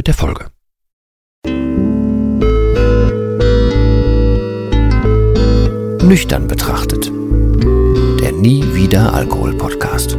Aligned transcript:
mit 0.00 0.06
der 0.06 0.14
Folge. 0.14 0.46
Nüchtern 6.02 6.48
betrachtet. 6.48 7.12
Der 8.22 8.32
Nie 8.32 8.64
wieder 8.72 9.12
Alkohol 9.12 9.52
Podcast. 9.58 10.16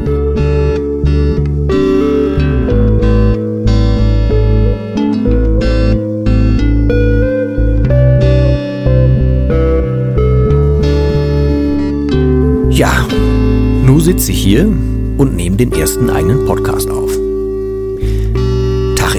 Ja, 12.70 13.08
nun 13.84 14.00
sitze 14.00 14.32
ich 14.32 14.44
hier 14.44 14.68
und 15.18 15.36
nehme 15.36 15.56
den 15.58 15.72
ersten 15.72 16.12
eigenen 16.12 16.46
Podcast 16.46 16.88
auf 16.88 17.21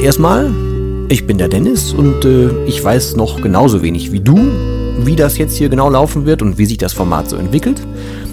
erstmal, 0.02 0.52
ich 1.08 1.26
bin 1.26 1.38
der 1.38 1.48
Dennis 1.48 1.92
und 1.92 2.24
äh, 2.24 2.50
ich 2.66 2.82
weiß 2.82 3.14
noch 3.14 3.40
genauso 3.40 3.82
wenig 3.82 4.10
wie 4.10 4.20
du, 4.20 4.36
wie 4.98 5.14
das 5.14 5.38
jetzt 5.38 5.56
hier 5.56 5.68
genau 5.68 5.88
laufen 5.88 6.26
wird 6.26 6.42
und 6.42 6.58
wie 6.58 6.66
sich 6.66 6.78
das 6.78 6.92
Format 6.92 7.30
so 7.30 7.36
entwickelt. 7.36 7.80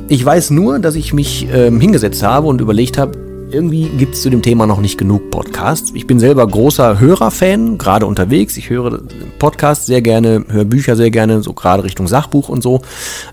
Ich 0.08 0.26
weiß 0.26 0.50
nur, 0.50 0.80
dass 0.80 0.96
ich 0.96 1.14
mich 1.14 1.48
ähm, 1.54 1.80
hingesetzt 1.80 2.24
habe 2.24 2.48
und 2.48 2.60
überlegt 2.60 2.98
habe, 2.98 3.12
irgendwie 3.52 3.90
gibt 3.90 4.16
es 4.16 4.22
zu 4.22 4.30
dem 4.30 4.42
Thema 4.42 4.66
noch 4.68 4.80
nicht 4.80 4.98
genug 4.98 5.32
Podcasts. 5.32 5.92
Ich 5.94 6.08
bin 6.08 6.20
selber 6.20 6.46
großer 6.48 7.00
Hörerfan, 7.00 7.78
gerade 7.78 8.06
unterwegs. 8.06 8.58
Ich 8.58 8.70
höre 8.70 9.02
Podcasts 9.40 9.86
sehr 9.86 10.02
gerne, 10.02 10.46
höre 10.50 10.66
Bücher 10.66 10.96
sehr 10.96 11.12
gerne, 11.12 11.42
so 11.42 11.54
gerade 11.54 11.84
Richtung 11.84 12.08
Sachbuch 12.08 12.50
und 12.50 12.62
so. 12.62 12.82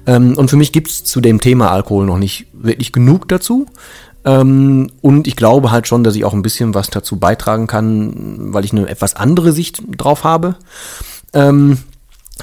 Ähm, 0.06 0.36
und 0.36 0.50
für 0.50 0.56
mich 0.56 0.72
gibt 0.72 0.88
es 0.88 1.04
zu 1.04 1.20
dem 1.20 1.40
Thema 1.40 1.70
Alkohol 1.70 2.06
noch 2.06 2.18
nicht 2.18 2.46
wirklich 2.52 2.92
genug 2.92 3.28
dazu. 3.28 3.66
Ähm, 4.26 4.90
und 5.00 5.28
ich 5.28 5.36
glaube 5.36 5.70
halt 5.70 5.86
schon, 5.86 6.02
dass 6.04 6.16
ich 6.16 6.24
auch 6.24 6.34
ein 6.34 6.42
bisschen 6.42 6.74
was 6.74 6.90
dazu 6.90 7.16
beitragen 7.16 7.68
kann, 7.68 8.52
weil 8.52 8.64
ich 8.64 8.72
eine 8.72 8.88
etwas 8.88 9.14
andere 9.14 9.52
Sicht 9.52 9.82
drauf 9.96 10.24
habe. 10.24 10.56
Ähm, 11.32 11.78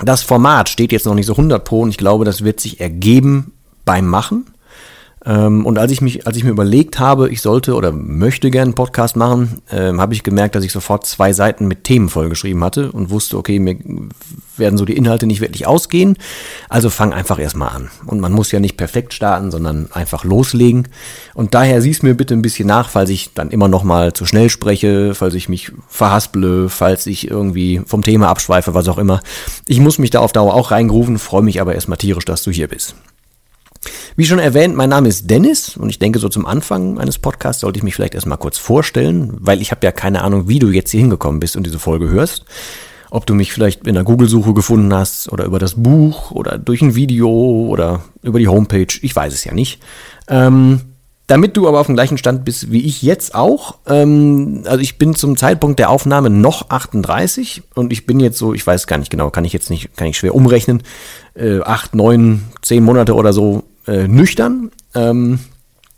das 0.02 0.24
Format 0.24 0.70
steht 0.70 0.94
jetzt 0.94 1.06
noch 1.06 1.14
nicht 1.14 1.28
so 1.28 1.34
100 1.34 1.64
pro 1.64 1.82
und 1.82 1.90
ich 1.90 1.98
glaube, 1.98 2.26
das 2.26 2.44
wird 2.44 2.62
sich 2.62 2.80
ergeben 2.80 3.52
beim 3.86 4.08
Machen. 4.08 4.48
Ähm, 5.26 5.66
und 5.66 5.78
als 5.78 5.92
ich 5.92 6.02
mich, 6.02 6.28
als 6.28 6.36
ich 6.36 6.44
mir 6.44 6.50
überlegt 6.50 7.00
habe, 7.00 7.30
ich 7.30 7.42
sollte 7.42 7.76
oder 7.76 7.92
möchte 7.92 8.52
gerne 8.52 8.70
einen 8.70 8.76
Podcast 8.76 9.16
machen, 9.16 9.62
ähm, 9.72 10.02
habe 10.02 10.14
ich 10.14 10.24
gemerkt, 10.24 10.56
dass 10.56 10.64
ich 10.64 10.72
sofort 10.72 11.06
zwei 11.06 11.32
Seiten 11.34 11.68
mit 11.68 11.86
Themen 11.86 12.10
vollgeschrieben 12.10 12.64
hatte 12.64 12.92
und 12.92 13.10
wusste, 13.10 13.38
okay, 13.38 13.60
mir 13.60 13.78
werden 14.58 14.78
so 14.78 14.86
die 14.86 14.98
Inhalte 14.98 15.26
nicht 15.26 15.42
wirklich 15.42 15.66
ausgehen. 15.66 16.18
Also 16.68 16.90
fang 16.90 17.14
einfach 17.14 17.40
erstmal 17.40 17.70
an. 17.70 17.90
Und 18.06 18.20
man 18.20 18.34
muss 18.34 18.52
ja 18.52 18.60
nicht 18.60 18.78
perfekt 18.78 19.14
starten, 19.14 19.50
sondern 19.50 19.90
einfach 19.94 20.26
loslegen. 20.26 20.90
Und 21.34 21.54
daher 21.54 21.82
siehst 21.82 22.04
mir 22.04 22.16
bitte 22.16 22.34
ein 22.34 22.42
bisschen 22.42 22.68
nach, 22.68 22.90
falls 22.90 23.10
ich 23.10 23.34
dann 23.34 23.50
immer 23.50 23.68
noch 23.68 23.84
mal 23.84 24.14
zu 24.14 24.26
schnell 24.26 24.50
spreche, 24.50 25.16
falls 25.16 25.34
ich 25.36 25.48
mich 25.48 25.72
verhasple, 25.88 26.70
falls 26.70 27.08
ich 27.08 27.30
irgendwie 27.30 27.82
vom 27.86 28.04
Thema 28.04 28.28
abschweife, 28.28 28.74
was 28.74 28.90
auch 28.90 28.98
immer. 28.98 29.22
Ich 29.68 29.80
muss 29.80 30.00
mich 30.00 30.10
da 30.10 30.20
auf 30.20 30.34
Dauer 30.34 30.54
auch 30.54 30.72
reingrufen, 30.72 31.18
freue 31.18 31.44
mich 31.44 31.62
aber 31.62 31.76
erstmal 31.76 31.98
tierisch, 31.98 32.26
dass 32.26 32.44
du 32.44 32.52
hier 32.52 32.68
bist. 32.68 32.96
Wie 34.16 34.26
schon 34.26 34.40
erwähnt, 34.40 34.76
mein 34.76 34.90
Name 34.90 35.10
ist 35.10 35.30
Dennis 35.30 35.78
und 35.78 35.90
ich 35.90 36.00
denke, 36.00 36.20
so 36.20 36.30
zum 36.30 36.46
Anfang 36.46 36.96
meines 36.96 37.18
Podcasts 37.18 37.62
sollte 37.62 37.78
ich 37.78 37.84
mich 37.84 37.96
vielleicht 37.96 38.16
erstmal 38.16 38.38
kurz 38.38 38.58
vorstellen, 38.58 39.34
weil 39.40 39.62
ich 39.62 39.72
habe 39.72 39.86
ja 39.86 39.92
keine 39.92 40.22
Ahnung, 40.24 40.48
wie 40.48 40.60
du 40.60 40.70
jetzt 40.70 40.92
hier 40.92 41.02
hingekommen 41.02 41.40
bist 41.40 41.56
und 41.56 41.66
diese 41.66 41.80
Folge 41.80 42.10
hörst. 42.10 42.46
Ob 43.10 43.26
du 43.28 43.36
mich 43.36 43.54
vielleicht 43.54 43.86
in 43.86 43.94
der 43.94 44.04
Google-Suche 44.04 44.54
gefunden 44.54 44.94
hast 44.94 45.32
oder 45.32 45.46
über 45.46 45.60
das 45.60 45.76
Buch 45.76 46.32
oder 46.32 46.58
durch 46.58 46.82
ein 46.82 46.96
Video 46.96 47.30
oder 47.30 48.02
über 48.24 48.40
die 48.40 48.48
Homepage, 48.48 48.88
ich 49.02 49.16
weiß 49.16 49.34
es 49.34 49.44
ja 49.44 49.54
nicht. 49.54 49.80
Ähm, 50.28 50.82
damit 51.28 51.56
du 51.56 51.68
aber 51.68 51.80
auf 51.80 51.86
dem 51.86 51.96
gleichen 51.96 52.18
Stand 52.18 52.44
bist 52.44 52.72
wie 52.72 52.86
ich 52.86 53.02
jetzt 53.02 53.34
auch, 53.34 53.78
ähm, 53.88 54.64
also 54.66 54.80
ich 54.80 54.98
bin 54.98 55.16
zum 55.16 55.38
Zeitpunkt 55.38 55.80
der 55.80 55.90
Aufnahme 55.90 56.30
noch 56.30 56.70
38 56.70 57.64
und 57.76 57.94
ich 57.94 58.06
bin 58.06 58.20
jetzt 58.20 58.38
so, 58.38 58.54
ich 58.54 58.66
weiß 58.66 58.88
gar 58.88 58.98
nicht 58.98 59.10
genau, 59.10 59.30
kann 59.30 59.46
ich 59.46 59.54
jetzt 59.54 59.70
nicht, 59.70 59.96
kann 59.96 60.08
ich 60.08 60.18
schwer 60.18 60.36
umrechnen, 60.36 60.84
äh, 61.34 61.62
acht, 61.62 61.96
neun, 61.96 62.44
zehn 62.62 62.84
Monate 62.84 63.16
oder 63.16 63.32
so 63.32 63.64
äh, 63.88 64.08
nüchtern. 64.08 64.72
Ähm, 64.96 65.40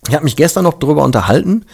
ich 0.07 0.13
habe 0.13 0.23
mich 0.23 0.35
gestern 0.35 0.63
noch 0.63 0.79
darüber 0.79 1.03
unterhalten, 1.03 1.65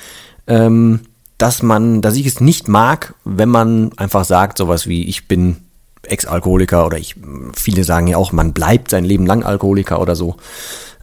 ähm, 0.47 1.01
dass 1.37 1.63
man, 1.63 2.01
dass 2.01 2.15
ich 2.15 2.25
es 2.25 2.39
nicht 2.39 2.67
mag, 2.67 3.15
wenn 3.25 3.49
man 3.49 3.91
einfach 3.97 4.25
sagt, 4.25 4.57
sowas 4.57 4.87
wie 4.87 5.05
ich 5.05 5.27
bin 5.27 5.57
Ex-Alkoholiker 6.03 6.85
oder 6.85 6.97
ich, 6.97 7.15
viele 7.53 7.83
sagen 7.83 8.07
ja 8.07 8.17
auch, 8.17 8.31
man 8.31 8.53
bleibt 8.53 8.89
sein 8.89 9.03
Leben 9.03 9.25
lang 9.25 9.43
Alkoholiker 9.43 10.01
oder 10.01 10.15
so. 10.15 10.35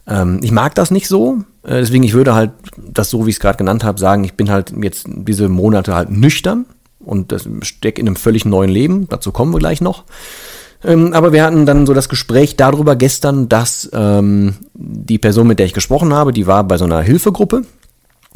Ähm, 0.07 0.39
ich 0.43 0.51
mag 0.51 0.75
das 0.75 0.91
nicht 0.91 1.07
so, 1.07 1.39
äh, 1.63 1.79
deswegen 1.79 2.03
ich 2.03 2.13
würde 2.13 2.33
halt 2.33 2.51
das 2.77 3.09
so, 3.09 3.25
wie 3.25 3.29
ich 3.29 3.35
es 3.35 3.39
gerade 3.39 3.57
genannt 3.57 3.83
habe, 3.83 3.99
sagen, 3.99 4.23
ich 4.23 4.33
bin 4.33 4.49
halt 4.49 4.73
jetzt 4.81 5.07
diese 5.07 5.49
Monate 5.49 5.93
halt 5.93 6.09
nüchtern 6.09 6.65
und 6.99 7.31
das 7.31 7.47
stecke 7.61 8.01
in 8.01 8.07
einem 8.07 8.15
völlig 8.15 8.45
neuen 8.45 8.69
Leben. 8.69 9.07
Dazu 9.09 9.31
kommen 9.31 9.53
wir 9.53 9.59
gleich 9.59 9.81
noch. 9.81 10.03
Ähm, 10.83 11.13
aber 11.13 11.33
wir 11.33 11.43
hatten 11.43 11.65
dann 11.65 11.85
so 11.85 11.93
das 11.93 12.09
Gespräch 12.09 12.55
darüber 12.55 12.95
gestern, 12.95 13.49
dass 13.49 13.89
ähm, 13.93 14.55
die 14.73 15.17
Person, 15.17 15.47
mit 15.47 15.59
der 15.59 15.65
ich 15.65 15.73
gesprochen 15.73 16.13
habe, 16.13 16.31
die 16.31 16.47
war 16.47 16.63
bei 16.63 16.77
so 16.77 16.85
einer 16.85 17.01
Hilfegruppe. 17.01 17.63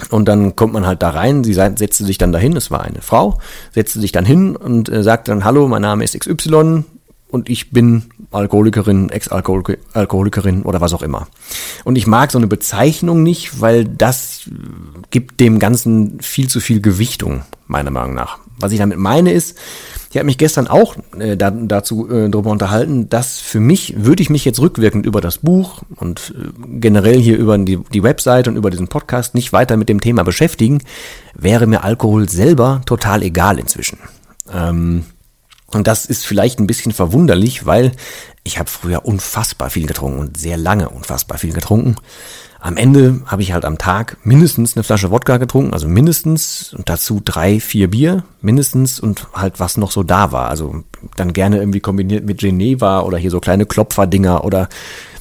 Und 0.10 0.28
dann 0.28 0.56
kommt 0.56 0.74
man 0.74 0.88
halt 0.88 1.04
da 1.04 1.12
rein, 1.12 1.44
sie 1.44 1.54
setzte 1.54 2.04
sich 2.04 2.18
dann 2.18 2.32
dahin, 2.32 2.58
es 2.58 2.72
war 2.72 2.82
eine 2.82 3.02
Frau, 3.02 3.40
setzte 3.74 4.00
sich 4.00 4.12
dann 4.12 4.26
hin 4.26 4.56
und 4.56 4.90
äh, 4.90 5.04
sagte 5.04 5.32
dann, 5.32 5.46
hallo, 5.46 5.68
mein 5.68 5.84
Name 5.84 6.04
ist 6.04 6.20
XY 6.20 6.84
und 7.30 7.50
ich 7.50 7.72
bin 7.72 8.04
Alkoholikerin, 8.32 9.10
Ex-Alkoholikerin 9.10 10.64
oder 10.64 10.82
was 10.82 10.94
auch 10.94 11.04
immer. 11.04 11.28
Und 11.84 11.96
ich 11.96 12.08
mag 12.08 12.32
so 12.32 12.40
eine 12.40 12.48
Bezeichnung 12.48 13.24
nicht, 13.24 13.62
weil 13.62 13.86
das 13.86 14.50
gibt 15.12 15.40
dem 15.40 15.60
Ganzen 15.60 16.20
viel 16.22 16.48
zu 16.48 16.60
viel 16.60 16.82
Gewichtung, 16.82 17.44
meiner 17.68 17.92
Meinung 17.92 18.16
nach. 18.16 18.40
Was 18.58 18.72
ich 18.72 18.80
damit 18.80 18.98
meine 18.98 19.32
ist, 19.32 19.58
ich 20.14 20.20
habe 20.20 20.28
mich 20.28 20.38
gestern 20.38 20.68
auch 20.68 20.96
äh, 21.18 21.36
da, 21.36 21.50
dazu 21.50 22.08
äh, 22.08 22.30
darüber 22.30 22.52
unterhalten, 22.52 23.10
dass 23.10 23.40
für 23.40 23.60
mich, 23.60 23.96
würde 23.98 24.22
ich 24.22 24.30
mich 24.30 24.46
jetzt 24.46 24.60
rückwirkend 24.60 25.08
über 25.08 25.22
das 25.22 25.40
Buch 25.40 25.82
und 25.96 26.36
äh, 26.38 26.50
generell 26.80 27.20
hier 27.20 27.36
über 27.36 27.58
die, 27.58 27.80
die 27.92 28.04
Website 28.04 28.48
und 28.48 28.56
über 28.56 28.70
diesen 28.70 28.90
Podcast 28.90 29.34
nicht 29.34 29.54
weiter 29.54 29.76
mit 29.76 29.90
dem 29.90 30.02
Thema 30.02 30.22
beschäftigen, 30.22 30.84
wäre 31.34 31.66
mir 31.66 31.84
Alkohol 31.84 32.30
selber 32.30 32.84
total 32.86 33.24
egal 33.24 33.58
inzwischen. 33.58 33.98
Ähm, 34.54 35.06
und 35.66 35.88
das 35.88 36.06
ist 36.06 36.28
vielleicht 36.28 36.60
ein 36.60 36.68
bisschen 36.68 36.92
verwunderlich, 36.92 37.66
weil 37.66 37.94
ich 38.44 38.60
habe 38.60 38.70
früher 38.70 39.06
unfassbar 39.06 39.72
viel 39.72 39.88
getrunken 39.88 40.20
und 40.20 40.38
sehr 40.38 40.58
lange 40.58 40.90
unfassbar 40.90 41.40
viel 41.40 41.54
getrunken. 41.54 41.96
Am 42.64 42.78
Ende 42.78 43.20
habe 43.26 43.42
ich 43.42 43.52
halt 43.52 43.66
am 43.66 43.78
Tag 43.78 44.16
mindestens 44.24 44.78
eine 44.78 44.84
Flasche 44.86 45.12
Wodka 45.12 45.36
getrunken, 45.36 45.74
also 45.74 45.90
mindestens 45.90 46.74
und 46.74 46.88
dazu 46.88 47.20
drei, 47.22 47.60
vier 47.60 47.90
Bier, 47.90 48.24
mindestens 48.42 49.02
und 49.02 49.28
halt 49.34 49.60
was 49.60 49.76
noch 49.76 49.92
so 49.92 50.02
da 50.02 50.32
war. 50.32 50.48
Also 50.48 50.86
dann 51.18 51.34
gerne 51.34 51.58
irgendwie 51.58 51.82
kombiniert 51.82 52.26
mit 52.26 52.38
Geneva 52.38 53.02
oder 53.02 53.18
hier 53.18 53.32
so 53.32 53.42
kleine 53.42 53.66
Klopferdinger 53.66 54.46
oder 54.46 54.70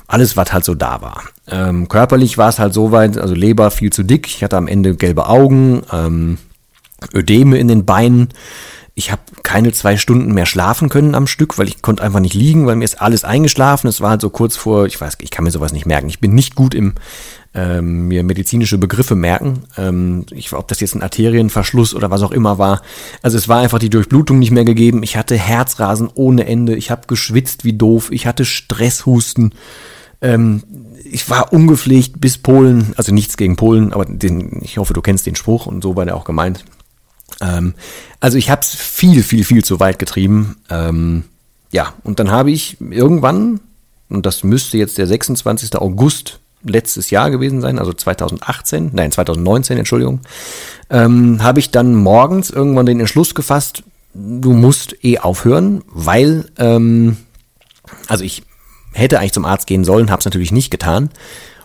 alles, 0.07 0.37
was 0.37 0.53
halt 0.53 0.65
so 0.65 0.77
da 0.77 1.03
war. 1.03 1.25
Ähm, 1.49 1.89
körperlich 1.89 2.39
war 2.39 2.49
es 2.49 2.61
halt 2.61 2.75
so 2.75 2.93
weit, 2.93 3.19
also 3.19 3.35
Leber 3.35 3.73
viel 3.73 3.91
zu 3.91 4.05
dick, 4.05 4.29
ich 4.29 4.45
hatte 4.45 4.57
am 4.57 4.69
Ende 4.69 4.95
gelbe 4.95 5.27
Augen, 5.27 5.83
ähm, 5.93 6.39
Ödeme 7.13 7.59
in 7.59 7.67
den 7.67 7.85
Beinen. 7.85 8.29
Ich 8.95 9.11
habe 9.11 9.23
keine 9.43 9.73
zwei 9.73 9.97
Stunden 9.97 10.35
mehr 10.35 10.45
schlafen 10.45 10.91
können 10.91 11.15
am 11.15 11.27
Stück, 11.27 11.57
weil 11.59 11.67
ich 11.67 11.81
konnte 11.81 12.03
einfach 12.03 12.21
nicht 12.21 12.35
liegen, 12.35 12.67
weil 12.67 12.77
mir 12.77 12.85
ist 12.85 13.01
alles 13.01 13.25
eingeschlafen. 13.25 13.89
Es 13.89 14.03
war 14.03 14.11
halt 14.11 14.21
so 14.21 14.29
kurz 14.29 14.57
vor, 14.57 14.87
ich 14.87 15.01
weiß, 15.01 15.17
ich 15.23 15.31
kann 15.31 15.45
mir 15.45 15.51
sowas 15.51 15.73
nicht 15.73 15.87
merken. 15.87 16.09
Ich 16.09 16.21
bin 16.21 16.35
nicht 16.35 16.55
gut 16.55 16.75
im 16.75 16.95
ähm, 17.55 18.09
mir 18.09 18.23
medizinische 18.23 18.79
Begriffe 18.79 19.15
merken. 19.15 19.65
Ähm, 19.77 20.27
ich, 20.31 20.53
ob 20.53 20.69
das 20.69 20.81
jetzt 20.81 20.95
ein 20.95 21.03
Arterienverschluss 21.03 21.95
oder 21.95 22.11
was 22.11 22.23
auch 22.23 22.33
immer 22.33 22.59
war. 22.59 22.83
Also 23.23 23.37
es 23.39 23.49
war 23.49 23.61
einfach 23.61 23.79
die 23.79 23.91
Durchblutung 23.91 24.39
nicht 24.39 24.51
mehr 24.51 24.65
gegeben. 24.65 25.03
Ich 25.03 25.17
hatte 25.17 25.37
Herzrasen 25.37 26.09
ohne 26.15 26.47
Ende. 26.47 26.75
Ich 26.75 26.91
habe 26.91 27.07
geschwitzt 27.07 27.65
wie 27.65 27.75
doof. 27.75 28.11
Ich 28.11 28.27
hatte 28.27 28.45
Stresshusten. 28.45 29.55
Ähm, 30.21 30.63
ich 31.05 31.29
war 31.29 31.53
ungepflegt 31.53 32.21
bis 32.21 32.39
Polen, 32.39 32.95
also 32.97 33.13
nichts 33.13 33.37
gegen 33.37 33.57
Polen, 33.57 33.93
aber 33.93 34.07
den, 34.07 34.61
ich 34.63 34.79
hoffe, 34.79 34.95
du 34.95 35.03
kennst 35.03 35.27
den 35.27 35.35
Spruch 35.35 35.67
und 35.67 35.83
so 35.83 35.97
war 35.97 36.05
der 36.05 36.17
auch 36.17 36.25
gemeint. 36.25 36.65
Ähm, 37.41 37.75
also 38.21 38.39
ich 38.39 38.51
habe 38.51 38.61
es 38.61 38.75
viel, 38.75 39.23
viel, 39.23 39.45
viel 39.45 39.65
zu 39.65 39.81
weit 39.81 39.99
getrieben. 39.99 40.57
Ähm, 40.71 41.25
ja, 41.71 41.95
und 42.05 42.21
dann 42.21 42.31
habe 42.31 42.51
ich 42.51 42.77
irgendwann, 42.81 43.61
und 44.09 44.27
das 44.27 44.45
müsste 44.45 44.79
jetzt 44.79 44.99
der 44.99 45.07
26. 45.07 45.77
August 45.77 46.41
letztes 46.65 47.11
Jahr 47.11 47.31
gewesen 47.31 47.61
sein, 47.61 47.79
also 47.79 47.93
2018, 47.93 48.91
nein, 48.93 49.11
2019, 49.11 49.79
Entschuldigung, 49.79 50.21
ähm, 50.91 51.43
habe 51.43 51.59
ich 51.59 51.71
dann 51.71 51.95
morgens 51.95 52.51
irgendwann 52.51 52.87
den 52.87 53.01
Entschluss 53.01 53.35
gefasst, 53.35 53.83
du 54.15 54.53
musst 54.53 55.05
eh 55.05 55.19
aufhören, 55.19 55.83
weil, 55.89 56.51
ähm, 56.59 57.17
also 58.07 58.25
ich 58.25 58.43
hätte 58.93 59.19
eigentlich 59.19 59.33
zum 59.33 59.45
Arzt 59.45 59.67
gehen 59.67 59.85
sollen, 59.85 60.11
habe 60.11 60.21
es 60.21 60.27
natürlich 60.27 60.53
nicht 60.53 60.71
getan, 60.71 61.11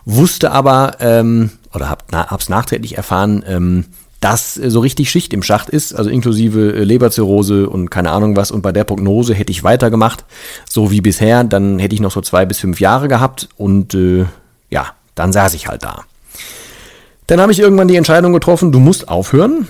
wusste 0.04 0.50
aber, 0.50 0.96
ähm, 1.00 1.50
oder 1.74 1.90
habe 1.90 2.02
es 2.38 2.48
nachträglich 2.48 2.96
erfahren, 2.96 3.44
ähm, 3.46 3.84
dass 4.20 4.54
so 4.54 4.80
richtig 4.80 5.10
Schicht 5.10 5.32
im 5.32 5.42
Schacht 5.42 5.70
ist, 5.70 5.94
also 5.94 6.10
inklusive 6.10 6.74
äh, 6.74 6.84
Leberzirrhose 6.84 7.68
und 7.68 7.90
keine 7.90 8.10
Ahnung 8.10 8.36
was. 8.36 8.50
Und 8.50 8.62
bei 8.62 8.72
der 8.72 8.84
Prognose 8.84 9.34
hätte 9.34 9.52
ich 9.52 9.62
weitergemacht, 9.62 10.24
so 10.68 10.90
wie 10.90 11.00
bisher, 11.00 11.44
dann 11.44 11.78
hätte 11.78 11.94
ich 11.94 12.00
noch 12.00 12.10
so 12.10 12.20
zwei 12.20 12.44
bis 12.44 12.58
fünf 12.58 12.80
Jahre 12.80 13.08
gehabt 13.08 13.48
und 13.56 13.94
äh, 13.94 14.26
ja, 14.70 14.86
dann 15.14 15.32
saß 15.32 15.54
ich 15.54 15.68
halt 15.68 15.84
da. 15.84 16.04
Dann 17.28 17.40
habe 17.40 17.52
ich 17.52 17.60
irgendwann 17.60 17.88
die 17.88 17.96
Entscheidung 17.96 18.32
getroffen, 18.32 18.72
du 18.72 18.80
musst 18.80 19.08
aufhören, 19.08 19.68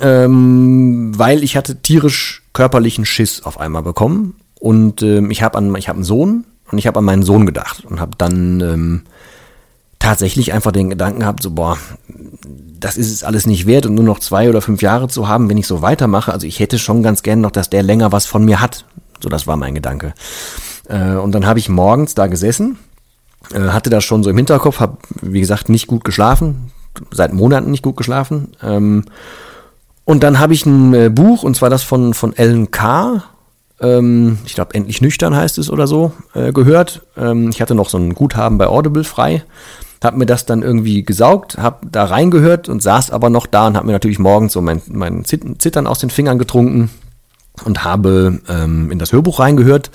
ähm, 0.00 1.12
weil 1.16 1.42
ich 1.42 1.56
hatte 1.56 1.76
tierisch 1.76 2.42
körperlichen 2.52 3.06
Schiss 3.06 3.42
auf 3.42 3.58
einmal 3.58 3.82
bekommen 3.82 4.34
und 4.60 5.02
ähm, 5.02 5.30
ich 5.30 5.42
habe 5.42 5.56
an 5.56 5.74
einen 5.74 6.04
Sohn 6.04 6.44
und 6.70 6.78
ich 6.78 6.86
habe 6.86 6.98
an 6.98 7.04
meinen 7.04 7.22
Sohn 7.22 7.46
gedacht 7.46 7.84
und 7.84 8.00
habe 8.00 8.12
dann 8.18 8.60
ähm, 8.60 9.02
tatsächlich 9.98 10.52
einfach 10.52 10.72
den 10.72 10.90
Gedanken 10.90 11.20
gehabt, 11.20 11.42
so 11.42 11.52
boah, 11.52 11.78
das 12.78 12.96
ist 12.96 13.12
es 13.12 13.24
alles 13.24 13.46
nicht 13.46 13.66
wert 13.66 13.86
und 13.86 13.94
nur 13.94 14.04
noch 14.04 14.18
zwei 14.18 14.48
oder 14.48 14.60
fünf 14.60 14.82
Jahre 14.82 15.08
zu 15.08 15.28
haben, 15.28 15.48
wenn 15.48 15.56
ich 15.56 15.66
so 15.66 15.82
weitermache. 15.82 16.32
Also 16.32 16.46
ich 16.46 16.60
hätte 16.60 16.78
schon 16.78 17.02
ganz 17.02 17.22
gern 17.22 17.40
noch, 17.40 17.50
dass 17.50 17.70
der 17.70 17.82
länger 17.82 18.12
was 18.12 18.26
von 18.26 18.44
mir 18.44 18.60
hat. 18.60 18.84
So, 19.20 19.28
das 19.28 19.46
war 19.46 19.56
mein 19.56 19.74
Gedanke. 19.74 20.14
Äh, 20.88 21.14
und 21.14 21.32
dann 21.32 21.46
habe 21.46 21.58
ich 21.58 21.68
morgens 21.68 22.14
da 22.14 22.26
gesessen, 22.26 22.78
äh, 23.54 23.68
hatte 23.68 23.90
das 23.90 24.04
schon 24.04 24.22
so 24.22 24.30
im 24.30 24.36
Hinterkopf, 24.36 24.80
habe 24.80 24.98
wie 25.20 25.40
gesagt 25.40 25.68
nicht 25.68 25.86
gut 25.86 26.04
geschlafen, 26.04 26.72
seit 27.10 27.32
Monaten 27.32 27.70
nicht 27.70 27.82
gut 27.82 27.96
geschlafen. 27.96 28.48
Ähm, 28.62 29.04
und 30.04 30.22
dann 30.22 30.40
habe 30.40 30.54
ich 30.54 30.66
ein 30.66 30.94
äh, 30.94 31.08
Buch, 31.08 31.44
und 31.44 31.56
zwar 31.56 31.70
das 31.70 31.82
von, 31.82 32.14
von 32.14 32.36
Ellen 32.36 32.70
K., 32.70 33.24
ähm, 33.80 34.38
ich 34.44 34.54
glaube, 34.54 34.74
endlich 34.74 35.00
nüchtern 35.00 35.34
heißt 35.34 35.58
es 35.58 35.70
oder 35.70 35.86
so, 35.86 36.12
äh, 36.34 36.52
gehört. 36.52 37.02
Ähm, 37.16 37.50
ich 37.50 37.60
hatte 37.60 37.74
noch 37.74 37.88
so 37.88 37.98
ein 37.98 38.14
Guthaben 38.14 38.58
bei 38.58 38.66
Audible 38.66 39.04
frei 39.04 39.44
habe 40.04 40.18
mir 40.18 40.26
das 40.26 40.46
dann 40.46 40.62
irgendwie 40.62 41.04
gesaugt, 41.04 41.58
habe 41.58 41.86
da 41.90 42.04
reingehört 42.04 42.68
und 42.68 42.82
saß 42.82 43.10
aber 43.10 43.30
noch 43.30 43.46
da 43.46 43.66
und 43.66 43.76
habe 43.76 43.86
mir 43.86 43.92
natürlich 43.92 44.18
morgens 44.18 44.52
so 44.52 44.60
mein, 44.60 44.82
mein 44.88 45.24
Zittern 45.24 45.86
aus 45.86 45.98
den 45.98 46.10
Fingern 46.10 46.38
getrunken 46.38 46.90
und 47.64 47.84
habe 47.84 48.40
ähm, 48.48 48.90
in 48.90 48.98
das 48.98 49.12
Hörbuch 49.12 49.38
reingehört 49.38 49.90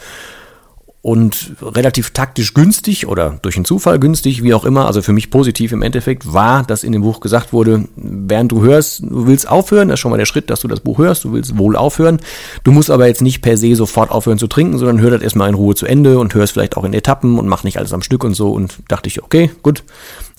und 1.01 1.53
relativ 1.61 2.11
taktisch 2.11 2.53
günstig 2.53 3.07
oder 3.07 3.37
durch 3.41 3.55
einen 3.55 3.65
Zufall 3.65 3.99
günstig, 3.99 4.43
wie 4.43 4.53
auch 4.53 4.65
immer, 4.65 4.87
also 4.87 5.01
für 5.01 5.13
mich 5.13 5.29
positiv 5.29 5.71
im 5.71 5.81
Endeffekt, 5.81 6.33
war, 6.33 6.63
dass 6.63 6.83
in 6.83 6.91
dem 6.91 7.01
Buch 7.01 7.19
gesagt 7.19 7.53
wurde, 7.53 7.87
während 7.95 8.51
du 8.51 8.61
hörst, 8.61 9.03
du 9.03 9.27
willst 9.27 9.47
aufhören, 9.47 9.87
das 9.87 9.95
ist 9.95 9.99
schon 10.01 10.11
mal 10.11 10.17
der 10.17 10.25
Schritt, 10.25 10.49
dass 10.49 10.61
du 10.61 10.67
das 10.67 10.79
Buch 10.79 10.97
hörst, 10.97 11.23
du 11.23 11.33
willst 11.33 11.57
wohl 11.57 11.75
aufhören. 11.75 12.19
Du 12.63 12.71
musst 12.71 12.89
aber 12.89 13.07
jetzt 13.07 13.21
nicht 13.21 13.41
per 13.41 13.57
se 13.57 13.75
sofort 13.75 14.11
aufhören 14.11 14.39
zu 14.39 14.47
trinken, 14.47 14.77
sondern 14.77 14.99
hör 14.99 15.11
das 15.11 15.21
erstmal 15.21 15.49
in 15.49 15.55
Ruhe 15.55 15.75
zu 15.75 15.85
Ende 15.85 16.19
und 16.19 16.33
hörst 16.33 16.53
vielleicht 16.53 16.75
auch 16.75 16.83
in 16.83 16.93
Etappen 16.93 17.39
und 17.39 17.47
mach 17.47 17.63
nicht 17.63 17.77
alles 17.77 17.93
am 17.93 18.01
Stück 18.01 18.23
und 18.23 18.33
so. 18.33 18.51
Und 18.51 18.79
dachte 18.87 19.07
ich, 19.07 19.23
okay, 19.23 19.51
gut. 19.61 19.83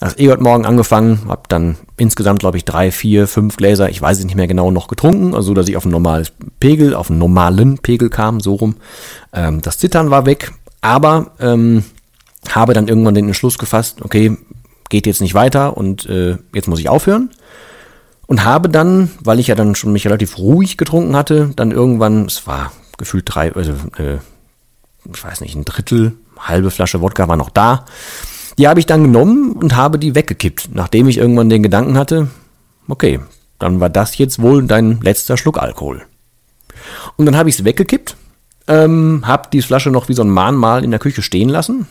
Eh 0.00 0.30
heute 0.30 0.42
Morgen 0.42 0.64
angefangen, 0.64 1.22
hab 1.26 1.48
dann 1.48 1.76
insgesamt, 1.96 2.38
glaube 2.38 2.56
ich, 2.56 2.64
drei, 2.64 2.92
vier, 2.92 3.26
fünf 3.26 3.56
Gläser, 3.56 3.90
ich 3.90 4.00
weiß 4.00 4.18
es 4.18 4.24
nicht 4.24 4.36
mehr 4.36 4.46
genau, 4.46 4.70
noch 4.70 4.86
getrunken, 4.86 5.34
also 5.34 5.54
dass 5.54 5.68
ich 5.68 5.76
auf 5.76 5.84
ein 5.84 5.90
normales 5.90 6.32
Pegel, 6.60 6.94
auf 6.94 7.10
einen 7.10 7.18
normalen 7.18 7.78
Pegel 7.78 8.08
kam, 8.08 8.38
so 8.38 8.54
rum. 8.54 8.76
Ähm, 9.32 9.60
das 9.60 9.78
Zittern 9.78 10.10
war 10.10 10.24
weg, 10.24 10.52
aber 10.82 11.32
ähm, 11.40 11.84
habe 12.48 12.74
dann 12.74 12.86
irgendwann 12.86 13.14
den 13.14 13.26
Entschluss 13.26 13.58
gefasst, 13.58 13.98
okay, 14.02 14.36
geht 14.88 15.06
jetzt 15.06 15.20
nicht 15.20 15.34
weiter 15.34 15.76
und 15.76 16.06
äh, 16.06 16.38
jetzt 16.54 16.68
muss 16.68 16.78
ich 16.78 16.88
aufhören. 16.88 17.30
Und 18.28 18.44
habe 18.44 18.68
dann, 18.68 19.10
weil 19.20 19.40
ich 19.40 19.48
ja 19.48 19.54
dann 19.54 19.74
schon 19.74 19.92
mich 19.92 20.06
relativ 20.06 20.38
ruhig 20.38 20.76
getrunken 20.76 21.16
hatte, 21.16 21.50
dann 21.56 21.72
irgendwann, 21.72 22.26
es 22.26 22.46
war 22.46 22.72
gefühlt 22.98 23.24
drei, 23.26 23.52
also 23.52 23.72
äh, 23.96 24.18
ich 25.12 25.24
weiß 25.24 25.40
nicht, 25.40 25.56
ein 25.56 25.64
Drittel, 25.64 26.12
halbe 26.38 26.70
Flasche 26.70 27.00
Wodka 27.00 27.26
war 27.26 27.36
noch 27.36 27.50
da. 27.50 27.84
Die 28.58 28.68
habe 28.68 28.80
ich 28.80 28.86
dann 28.86 29.04
genommen 29.04 29.52
und 29.52 29.76
habe 29.76 29.98
die 29.98 30.14
weggekippt, 30.14 30.70
nachdem 30.74 31.08
ich 31.08 31.18
irgendwann 31.18 31.48
den 31.48 31.62
Gedanken 31.62 31.96
hatte, 31.96 32.28
okay, 32.88 33.20
dann 33.58 33.80
war 33.80 33.88
das 33.88 34.18
jetzt 34.18 34.42
wohl 34.42 34.66
dein 34.66 35.00
letzter 35.00 35.36
Schluck 35.36 35.58
Alkohol. 35.58 36.02
Und 37.16 37.26
dann 37.26 37.36
habe 37.36 37.48
ich 37.48 37.58
es 37.58 37.64
weggekippt 37.64 38.16
ähm, 38.68 39.22
habe 39.24 39.48
die 39.52 39.62
Flasche 39.62 39.90
noch 39.90 40.08
wie 40.08 40.14
so 40.14 40.22
ein 40.22 40.30
Mahnmal 40.30 40.84
in 40.84 40.90
der 40.90 41.00
Küche 41.00 41.22
stehen 41.22 41.48
lassen 41.48 41.86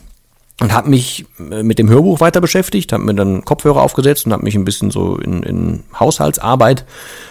und 0.62 0.72
habe 0.72 0.90
mich 0.90 1.26
äh, 1.52 1.64
mit 1.64 1.80
dem 1.80 1.90
Hörbuch 1.90 2.20
weiter 2.20 2.40
beschäftigt, 2.40 2.94
habe 2.94 3.04
mir 3.04 3.16
dann 3.16 3.44
Kopfhörer 3.44 3.82
aufgesetzt 3.82 4.26
und 4.26 4.34
habe 4.34 4.44
mich 4.44 4.56
ein 4.56 4.64
bisschen 4.64 4.92
so 4.92 5.18
in, 5.18 5.44
in 5.44 5.84
Haushaltsarbeit 6.00 6.86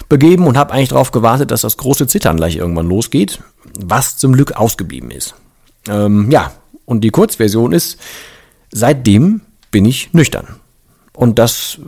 begeben 0.08 0.46
und 0.46 0.58
habe 0.58 0.72
eigentlich 0.72 0.90
darauf 0.90 1.12
gewartet, 1.12 1.52
dass 1.52 1.60
das 1.60 1.76
große 1.76 2.08
Zittern 2.08 2.36
gleich 2.36 2.56
irgendwann 2.56 2.88
losgeht, 2.88 3.40
was 3.78 4.16
zum 4.18 4.32
Glück 4.32 4.52
ausgeblieben 4.52 5.10
ist. 5.10 5.34
Ähm, 5.88 6.30
ja, 6.30 6.52
und 6.84 7.02
die 7.02 7.10
Kurzversion 7.10 7.72
ist, 7.72 7.98
seitdem 8.76 9.40
bin 9.70 9.84
ich 9.84 10.12
nüchtern. 10.12 10.46
Und 11.14 11.38
das 11.38 11.78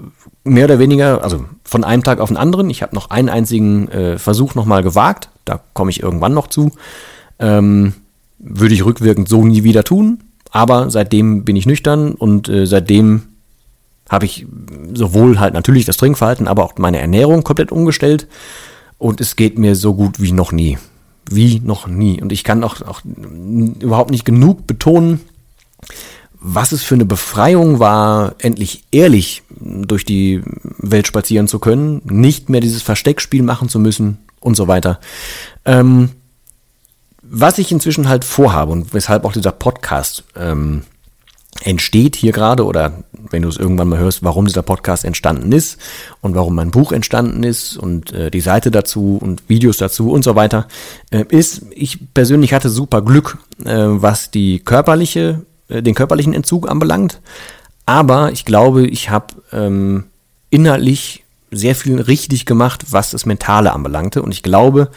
mehr 0.43 0.65
oder 0.65 0.79
weniger, 0.79 1.23
also 1.23 1.45
von 1.63 1.85
einem 1.85 2.03
Tag 2.03 2.19
auf 2.19 2.31
den 2.31 2.39
anderen. 2.39 2.71
Ich 2.71 2.83
habe 2.83 2.95
noch 2.95 3.11
einen 3.11 3.29
einzigen 3.29 3.89
äh, 3.89 4.19
Versuch 4.19 4.55
nochmal 4.55 4.83
gewagt, 4.83 5.29
da 5.45 5.61
komme 5.75 5.91
ich 5.91 6.03
irgendwann 6.03 6.33
noch 6.33 6.47
zu. 6.47 6.73
Ähm, 7.39 7.93
würde 8.39 8.75
ich 8.75 8.85
rückwirkend 8.85 9.29
so 9.29 9.45
nie 9.45 9.65
wieder 9.65 9.85
tun. 9.85 10.21
Aber 10.51 10.89
seitdem 10.89 11.45
bin 11.45 11.57
ich 11.57 11.67
nüchtern 11.67 12.13
und 12.13 12.49
äh, 12.49 12.65
seitdem 12.65 13.23
habe 14.09 14.25
ich 14.25 14.47
sowohl 14.95 15.39
halt 15.39 15.53
natürlich 15.53 15.85
das 15.85 15.99
Trinkverhalten, 15.99 16.49
aber 16.49 16.65
auch 16.65 16.73
meine 16.79 16.99
Ernährung 16.99 17.45
komplett 17.45 17.71
umgestellt. 17.71 18.27
Und 18.97 19.21
es 19.21 19.37
geht 19.37 19.59
mir 19.59 19.77
so 19.77 19.93
gut 19.93 20.23
wie 20.23 20.33
noch 20.33 20.53
nie. 20.53 20.79
Wie 21.31 21.61
noch 21.61 21.87
nie. 21.87 22.23
Und 22.23 22.33
ich 22.33 22.45
kann 22.45 22.65
auch, 22.65 22.81
auch 22.81 23.03
überhaupt 23.05 24.11
nicht 24.11 24.25
genug 24.25 24.67
betonen, 24.67 25.21
was 26.41 26.73
es 26.73 26.83
für 26.83 26.95
eine 26.95 27.05
Befreiung 27.05 27.79
war, 27.79 28.35
endlich 28.39 28.85
ehrlich 28.93 29.43
durch 29.51 30.05
die 30.05 30.43
Welt 30.79 31.07
spazieren 31.07 31.49
zu 31.49 31.59
können, 31.59 32.01
nicht 32.05 32.49
mehr 32.49 32.61
dieses 32.61 32.83
Versteckspiel 32.83 33.43
machen 33.43 33.69
zu 33.69 33.79
müssen 33.79 34.19
und 34.41 34.57
so 34.57 34.69
weiter. 34.69 35.01
Ähm, 35.65 36.11
was 37.23 37.59
ich 37.59 37.73
inzwischen 37.73 38.09
halt 38.09 38.25
vorhabe 38.25 38.73
und 38.73 38.95
weshalb 38.95 39.25
auch 39.25 39.33
dieser 39.33 39.53
Podcast 39.53 40.25
ähm, 40.37 40.83
entsteht 41.63 42.15
hier 42.17 42.33
gerade 42.33 42.65
oder 42.65 43.05
wenn 43.31 43.43
du 43.43 43.49
es 43.49 43.57
irgendwann 43.57 43.89
mal 43.89 43.99
hörst, 43.99 44.23
warum 44.23 44.47
dieser 44.47 44.63
Podcast 44.63 45.05
entstanden 45.05 45.51
ist 45.53 45.79
und 46.21 46.35
warum 46.35 46.55
mein 46.55 46.71
Buch 46.71 46.93
entstanden 46.93 47.43
ist 47.43 47.77
und 47.77 48.13
äh, 48.13 48.31
die 48.31 48.41
Seite 48.41 48.71
dazu 48.71 49.19
und 49.21 49.49
Videos 49.49 49.77
dazu 49.77 50.11
und 50.11 50.23
so 50.23 50.37
weiter, 50.37 50.69
äh, 51.11 51.25
ist, 51.29 51.63
ich 51.71 52.15
persönlich 52.15 52.53
hatte 52.53 52.71
super 52.71 53.03
Glück, 53.03 53.39
äh, 53.65 53.75
was 53.75 54.31
die 54.31 54.61
körperliche, 54.61 55.45
den 55.69 55.95
körperlichen 55.95 56.35
Entzug 56.35 56.69
anbelangt. 56.71 57.21
Aber 57.87 58.33
ich 58.33 58.45
glaube, 58.45 58.87
ich 58.87 59.11
habe 59.11 59.35
ähm, 59.53 60.05
inhaltlich 60.51 61.25
sehr 61.51 61.75
viel 61.75 62.01
richtig 62.01 62.47
gemacht, 62.47 62.87
was 62.91 63.11
das 63.11 63.27
Mentale 63.27 63.73
anbelangte. 63.73 64.23
Und 64.23 64.33
ich 64.33 64.43
glaube, 64.43 64.91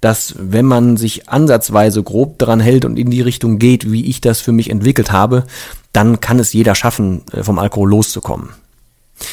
dass 0.00 0.34
wenn 0.38 0.66
man 0.66 0.98
sich 0.98 1.30
ansatzweise 1.30 2.02
grob 2.02 2.38
daran 2.38 2.60
hält 2.60 2.84
und 2.84 2.98
in 2.98 3.10
die 3.10 3.22
Richtung 3.22 3.58
geht, 3.58 3.90
wie 3.90 4.04
ich 4.04 4.20
das 4.20 4.40
für 4.42 4.52
mich 4.52 4.68
entwickelt 4.68 5.12
habe, 5.12 5.44
dann 5.92 6.20
kann 6.20 6.38
es 6.38 6.52
jeder 6.52 6.74
schaffen, 6.74 7.22
äh, 7.32 7.42
vom 7.42 7.58
Alkohol 7.58 7.88
loszukommen. 7.88 8.50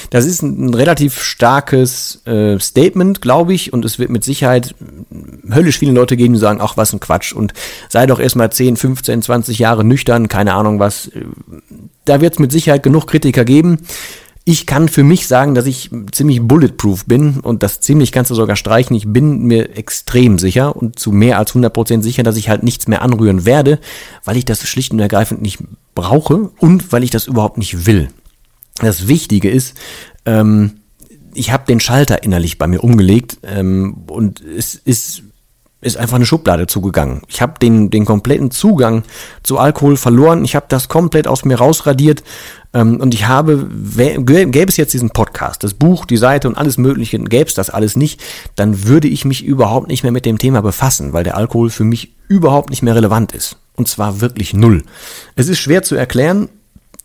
Das 0.10 0.26
ist 0.26 0.42
ein 0.42 0.74
relativ 0.74 1.22
starkes 1.22 2.26
äh, 2.26 2.60
Statement, 2.60 3.22
glaube 3.22 3.54
ich, 3.54 3.74
und 3.74 3.86
es 3.86 4.00
wird 4.00 4.10
mit 4.10 4.24
Sicherheit 4.24 4.76
höllisch 5.54 5.80
viele 5.80 5.92
Leute 5.92 6.18
geben, 6.18 6.34
die 6.34 6.40
sagen, 6.40 6.60
ach, 6.62 6.78
was 6.78 6.94
ein 6.94 7.00
Quatsch 7.00 7.34
und 7.34 7.54
sei 7.90 8.06
doch 8.06 8.20
erstmal 8.20 8.52
10, 8.52 8.78
15, 8.78 9.22
20 9.22 9.60
Jahre 9.60 9.84
nüchtern, 9.84 10.28
keine 10.28 10.54
Ahnung 10.54 10.80
was. 10.80 11.12
Da 12.06 12.22
wird 12.22 12.34
es 12.34 12.40
mit 12.40 12.52
Sicherheit 12.52 12.84
genug 12.84 13.08
Kritiker 13.08 13.46
geben. 13.46 13.80
Ich 14.44 14.66
kann 14.66 14.90
für 14.90 15.04
mich 15.04 15.28
sagen, 15.28 15.54
dass 15.54 15.68
ich 15.68 15.92
ziemlich 16.12 16.42
bulletproof 16.42 17.06
bin 17.06 17.40
und 17.42 17.62
das 17.62 17.80
ziemlich 17.80 18.12
kannst 18.12 18.32
du 18.32 18.36
sogar 18.36 18.56
streichen. 18.56 18.96
Ich 18.96 19.08
bin 19.08 19.44
mir 19.44 19.78
extrem 19.78 20.40
sicher 20.40 20.76
und 20.76 20.98
zu 20.98 21.12
mehr 21.12 21.38
als 21.38 21.54
100% 21.54 22.02
sicher, 22.02 22.24
dass 22.24 22.38
ich 22.38 22.50
halt 22.50 22.64
nichts 22.64 22.88
mehr 22.88 23.04
anrühren 23.04 23.46
werde, 23.46 23.80
weil 24.26 24.38
ich 24.38 24.46
das 24.46 24.68
schlicht 24.68 24.94
und 24.94 25.00
ergreifend 25.00 25.44
nicht 25.44 25.60
brauche 25.94 26.50
und 26.58 26.92
weil 26.92 27.04
ich 27.04 27.12
das 27.12 27.28
überhaupt 27.28 27.60
nicht 27.60 27.86
will. 27.86 28.10
Das 28.76 29.08
Wichtige 29.08 29.50
ist, 29.50 29.76
ähm, 30.26 30.82
ich 31.34 31.52
habe 31.52 31.66
den 31.66 31.80
Schalter 31.80 32.24
innerlich 32.24 32.58
bei 32.58 32.68
mir 32.68 32.84
umgelegt 32.84 33.38
ähm, 33.44 34.04
und 34.08 34.42
es 34.42 34.76
ist 34.76 35.24
ist 35.82 35.98
einfach 35.98 36.16
eine 36.16 36.26
Schublade 36.28 36.68
zugegangen. 36.68 37.22
Ich 37.28 37.42
habe 37.42 37.56
den, 37.60 37.90
den 37.90 38.06
kompletten 38.06 38.52
Zugang 38.52 39.04
zu 39.42 39.58
Alkohol 39.58 39.98
verloren. 39.98 40.46
Ich 40.46 40.56
habe 40.56 40.68
das 40.70 40.90
komplett 40.90 41.28
aus 41.28 41.44
mir 41.44 41.58
rausradiert. 41.58 42.24
Ähm, 42.74 43.02
und 43.02 43.16
ich 43.16 43.28
habe, 43.28 43.68
gäbe 43.68 44.66
es 44.68 44.78
jetzt 44.78 44.94
diesen 44.94 45.10
Podcast, 45.10 45.64
das 45.64 45.74
Buch, 45.74 46.06
die 46.06 46.18
Seite 46.18 46.48
und 46.48 46.56
alles 46.56 46.78
Mögliche, 46.78 47.18
gäbe 47.20 47.50
es 47.50 47.56
das 47.56 47.72
alles 47.72 47.96
nicht, 47.96 48.22
dann 48.56 48.86
würde 48.86 49.08
ich 49.08 49.26
mich 49.26 49.44
überhaupt 49.44 49.88
nicht 49.88 50.04
mehr 50.04 50.12
mit 50.12 50.26
dem 50.26 50.38
Thema 50.38 50.62
befassen, 50.62 51.14
weil 51.14 51.24
der 51.24 51.36
Alkohol 51.36 51.70
für 51.72 51.84
mich 51.84 52.16
überhaupt 52.28 52.70
nicht 52.70 52.84
mehr 52.84 52.96
relevant 52.96 53.34
ist. 53.34 53.58
Und 53.76 53.88
zwar 53.88 54.22
wirklich 54.22 54.54
null. 54.54 54.84
Es 55.36 55.50
ist 55.50 55.60
schwer 55.60 55.82
zu 55.82 55.96
erklären, 55.96 56.48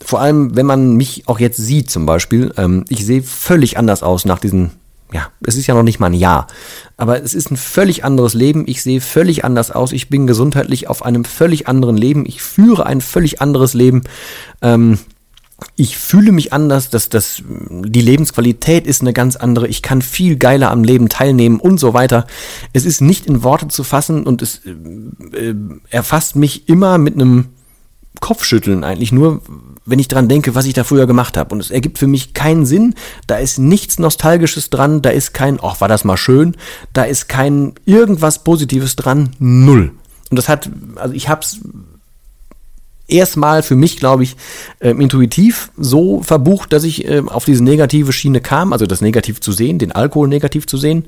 vor 0.04 0.20
allem 0.20 0.56
wenn 0.56 0.66
man 0.66 0.96
mich 0.96 1.24
auch 1.26 1.38
jetzt 1.38 1.58
sieht 1.58 1.90
zum 1.90 2.06
Beispiel. 2.06 2.52
Ähm, 2.56 2.84
ich 2.88 3.04
sehe 3.04 3.22
völlig 3.22 3.78
anders 3.78 4.02
aus 4.02 4.24
nach 4.24 4.38
diesen 4.38 4.72
ja, 5.12 5.28
es 5.46 5.56
ist 5.56 5.68
ja 5.68 5.74
noch 5.74 5.84
nicht 5.84 6.00
mal 6.00 6.08
ein 6.08 6.14
Jahr. 6.14 6.48
Aber 6.96 7.22
es 7.22 7.34
ist 7.34 7.50
ein 7.50 7.56
völlig 7.56 8.04
anderes 8.04 8.34
Leben. 8.34 8.64
Ich 8.66 8.82
sehe 8.82 9.00
völlig 9.00 9.44
anders 9.44 9.70
aus. 9.70 9.92
Ich 9.92 10.08
bin 10.08 10.26
gesundheitlich 10.26 10.88
auf 10.88 11.04
einem 11.04 11.24
völlig 11.24 11.68
anderen 11.68 11.96
Leben. 11.96 12.26
Ich 12.26 12.42
führe 12.42 12.86
ein 12.86 13.00
völlig 13.00 13.40
anderes 13.40 13.72
Leben. 13.72 14.02
Ähm, 14.62 14.98
ich 15.76 15.96
fühle 15.96 16.32
mich 16.32 16.52
anders, 16.52 16.90
dass 16.90 17.08
das 17.08 17.42
die 17.46 18.00
Lebensqualität 18.00 18.86
ist 18.86 19.00
eine 19.00 19.12
ganz 19.12 19.36
andere. 19.36 19.68
Ich 19.68 19.80
kann 19.80 20.02
viel 20.02 20.36
geiler 20.36 20.70
am 20.70 20.84
Leben 20.84 21.08
teilnehmen 21.08 21.60
und 21.60 21.78
so 21.78 21.94
weiter. 21.94 22.26
Es 22.72 22.84
ist 22.84 23.00
nicht 23.00 23.26
in 23.26 23.42
Worte 23.42 23.68
zu 23.68 23.84
fassen 23.84 24.24
und 24.24 24.42
es 24.42 24.60
äh, 24.66 25.54
erfasst 25.88 26.36
mich 26.36 26.68
immer 26.68 26.98
mit 26.98 27.14
einem 27.14 27.46
Kopfschütteln 28.20 28.84
eigentlich 28.84 29.12
nur, 29.12 29.42
wenn 29.84 29.98
ich 29.98 30.08
dran 30.08 30.28
denke, 30.28 30.54
was 30.54 30.66
ich 30.66 30.74
da 30.74 30.84
früher 30.84 31.06
gemacht 31.06 31.36
habe. 31.36 31.54
Und 31.54 31.60
es 31.60 31.70
ergibt 31.70 31.98
für 31.98 32.06
mich 32.06 32.34
keinen 32.34 32.66
Sinn. 32.66 32.94
Da 33.26 33.36
ist 33.36 33.58
nichts 33.58 33.98
Nostalgisches 33.98 34.70
dran. 34.70 35.02
Da 35.02 35.10
ist 35.10 35.32
kein, 35.32 35.58
ach, 35.62 35.80
war 35.80 35.88
das 35.88 36.04
mal 36.04 36.16
schön. 36.16 36.56
Da 36.92 37.04
ist 37.04 37.28
kein 37.28 37.74
irgendwas 37.84 38.42
Positives 38.44 38.96
dran. 38.96 39.30
Null. 39.38 39.92
Und 40.30 40.36
das 40.36 40.48
hat, 40.48 40.70
also 40.96 41.14
ich 41.14 41.28
hab's 41.28 41.60
erstmal 43.08 43.62
für 43.62 43.76
mich, 43.76 43.98
glaube 43.98 44.24
ich, 44.24 44.36
äh, 44.80 44.90
intuitiv 44.90 45.70
so 45.76 46.22
verbucht, 46.22 46.72
dass 46.72 46.84
ich 46.84 47.08
äh, 47.08 47.22
auf 47.26 47.44
diese 47.44 47.62
negative 47.62 48.12
Schiene 48.12 48.40
kam, 48.40 48.72
also 48.72 48.86
das 48.86 49.00
Negativ 49.00 49.40
zu 49.40 49.52
sehen, 49.52 49.78
den 49.78 49.92
Alkohol 49.92 50.28
negativ 50.28 50.66
zu 50.66 50.76
sehen 50.76 51.04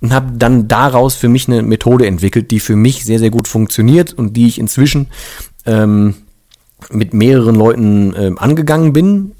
und 0.00 0.12
habe 0.12 0.32
dann 0.36 0.68
daraus 0.68 1.14
für 1.14 1.28
mich 1.28 1.48
eine 1.48 1.62
Methode 1.62 2.06
entwickelt, 2.06 2.50
die 2.50 2.60
für 2.60 2.76
mich 2.76 3.04
sehr, 3.04 3.18
sehr 3.18 3.30
gut 3.30 3.48
funktioniert 3.48 4.12
und 4.14 4.36
die 4.36 4.46
ich 4.46 4.58
inzwischen 4.58 5.08
ähm, 5.66 6.14
mit 6.90 7.14
mehreren 7.14 7.54
Leuten 7.54 8.14
äh, 8.14 8.32
angegangen 8.36 8.92
bin. 8.92 9.32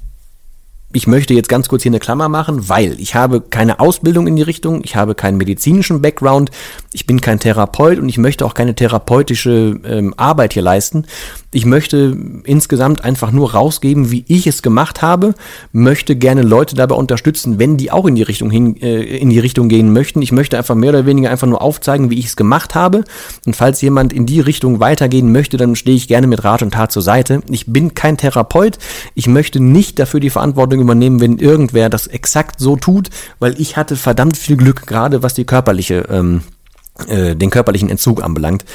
Ich 0.95 1.07
möchte 1.07 1.33
jetzt 1.33 1.49
ganz 1.49 1.69
kurz 1.69 1.81
hier 1.81 1.89
eine 1.89 1.99
Klammer 1.99 2.29
machen, 2.29 2.69
weil 2.69 2.99
ich 2.99 3.15
habe 3.15 3.41
keine 3.41 3.79
Ausbildung 3.79 4.27
in 4.27 4.35
die 4.35 4.43
Richtung, 4.43 4.81
ich 4.83 4.95
habe 4.95 5.15
keinen 5.15 5.37
medizinischen 5.37 6.03
Background, 6.03 6.51
ich 6.91 7.07
bin 7.07 7.19
kein 7.19 7.39
Therapeut 7.39 7.97
und 7.97 8.09
ich 8.09 8.19
möchte 8.19 8.45
auch 8.45 8.53
keine 8.53 8.75
therapeutische 8.75 9.79
ähm, 9.83 10.13
Arbeit 10.17 10.53
hier 10.53 10.61
leisten. 10.61 11.05
Ich 11.51 11.65
möchte 11.65 12.15
insgesamt 12.45 13.03
einfach 13.03 13.31
nur 13.31 13.53
rausgeben, 13.53 14.11
wie 14.11 14.23
ich 14.27 14.45
es 14.45 14.61
gemacht 14.61 15.01
habe, 15.01 15.33
möchte 15.71 16.15
gerne 16.15 16.43
Leute 16.43 16.75
dabei 16.75 16.95
unterstützen, 16.95 17.57
wenn 17.57 17.77
die 17.77 17.91
auch 17.91 18.05
in 18.05 18.13
die 18.13 18.23
Richtung 18.23 18.51
hin, 18.51 18.79
äh, 18.79 19.01
in 19.01 19.31
die 19.31 19.39
Richtung 19.39 19.69
gehen 19.69 19.93
möchten. 19.93 20.21
Ich 20.21 20.31
möchte 20.31 20.59
einfach 20.59 20.75
mehr 20.75 20.89
oder 20.89 21.07
weniger 21.07 21.31
einfach 21.31 21.47
nur 21.47 21.63
aufzeigen, 21.63 22.11
wie 22.11 22.19
ich 22.19 22.25
es 22.27 22.35
gemacht 22.35 22.75
habe. 22.75 23.03
Und 23.47 23.55
falls 23.55 23.81
jemand 23.81 24.13
in 24.13 24.27
die 24.27 24.39
Richtung 24.41 24.79
weitergehen 24.79 25.31
möchte, 25.31 25.57
dann 25.57 25.75
stehe 25.75 25.97
ich 25.97 26.07
gerne 26.07 26.27
mit 26.27 26.43
Rat 26.43 26.61
und 26.61 26.75
Tat 26.75 26.91
zur 26.91 27.01
Seite. 27.01 27.41
Ich 27.49 27.65
bin 27.65 27.95
kein 27.95 28.17
Therapeut. 28.17 28.77
Ich 29.15 29.27
möchte 29.27 29.59
nicht 29.59 29.97
dafür 29.97 30.19
die 30.19 30.29
Verantwortung 30.29 30.82
übernehmen, 30.83 31.19
wenn 31.19 31.37
irgendwer 31.37 31.89
das 31.89 32.07
exakt 32.07 32.59
so 32.59 32.75
tut, 32.75 33.09
weil 33.39 33.59
ich 33.59 33.77
hatte 33.77 33.95
verdammt 33.95 34.37
viel 34.37 34.57
Glück, 34.57 34.85
gerade 34.85 35.23
was 35.23 35.33
die 35.33 35.45
körperliche 35.45 36.05
ähm, 36.09 36.41
äh, 37.07 37.35
den 37.35 37.49
körperlichen 37.49 37.89
Entzug 37.89 38.23
anbelangt. 38.23 38.65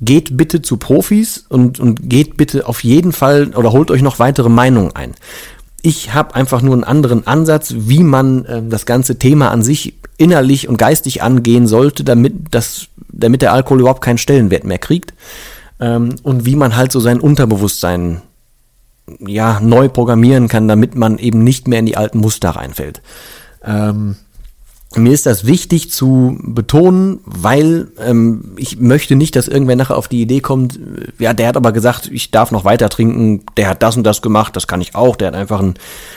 Geht 0.00 0.36
bitte 0.36 0.62
zu 0.62 0.76
Profis 0.78 1.44
und, 1.48 1.78
und 1.78 2.08
geht 2.08 2.36
bitte 2.36 2.66
auf 2.66 2.84
jeden 2.84 3.12
Fall 3.12 3.48
oder 3.54 3.72
holt 3.72 3.90
euch 3.90 4.02
noch 4.02 4.18
weitere 4.18 4.48
Meinungen 4.48 4.94
ein. 4.94 5.14
Ich 5.82 6.14
habe 6.14 6.34
einfach 6.34 6.62
nur 6.62 6.74
einen 6.74 6.84
anderen 6.84 7.26
Ansatz, 7.26 7.74
wie 7.76 8.02
man 8.02 8.44
äh, 8.46 8.62
das 8.66 8.86
ganze 8.86 9.18
Thema 9.18 9.50
an 9.50 9.62
sich 9.62 9.94
innerlich 10.16 10.68
und 10.68 10.78
geistig 10.78 11.22
angehen 11.22 11.66
sollte, 11.66 12.02
damit, 12.02 12.34
das, 12.50 12.88
damit 13.12 13.42
der 13.42 13.52
Alkohol 13.52 13.80
überhaupt 13.80 14.02
keinen 14.02 14.18
Stellenwert 14.18 14.64
mehr 14.64 14.78
kriegt. 14.78 15.12
Ähm, 15.78 16.14
und 16.22 16.46
wie 16.46 16.56
man 16.56 16.76
halt 16.76 16.92
so 16.92 17.00
sein 17.00 17.20
Unterbewusstsein 17.20 18.22
ja, 19.26 19.60
neu 19.60 19.88
programmieren 19.88 20.48
kann, 20.48 20.68
damit 20.68 20.94
man 20.94 21.18
eben 21.18 21.44
nicht 21.44 21.68
mehr 21.68 21.78
in 21.78 21.86
die 21.86 21.96
alten 21.96 22.18
Muster 22.18 22.50
reinfällt. 22.50 23.02
Ähm, 23.64 24.16
mir 24.94 25.12
ist 25.12 25.26
das 25.26 25.44
wichtig 25.46 25.90
zu 25.90 26.38
betonen, 26.42 27.20
weil 27.24 27.88
ähm, 28.00 28.54
ich 28.56 28.78
möchte 28.78 29.14
nicht, 29.14 29.36
dass 29.36 29.48
irgendwer 29.48 29.76
nachher 29.76 29.96
auf 29.96 30.08
die 30.08 30.22
Idee 30.22 30.40
kommt, 30.40 30.76
äh, 30.76 31.22
ja, 31.22 31.34
der 31.34 31.48
hat 31.48 31.56
aber 31.56 31.72
gesagt, 31.72 32.08
ich 32.12 32.30
darf 32.30 32.50
noch 32.50 32.64
weiter 32.64 32.88
trinken, 32.88 33.42
der 33.56 33.68
hat 33.68 33.82
das 33.82 33.96
und 33.96 34.04
das 34.04 34.22
gemacht, 34.22 34.56
das 34.56 34.66
kann 34.66 34.80
ich 34.80 34.94
auch, 34.94 35.16
der 35.16 35.28
hat 35.28 35.34
einfach 35.34 35.60
einen 35.60 35.74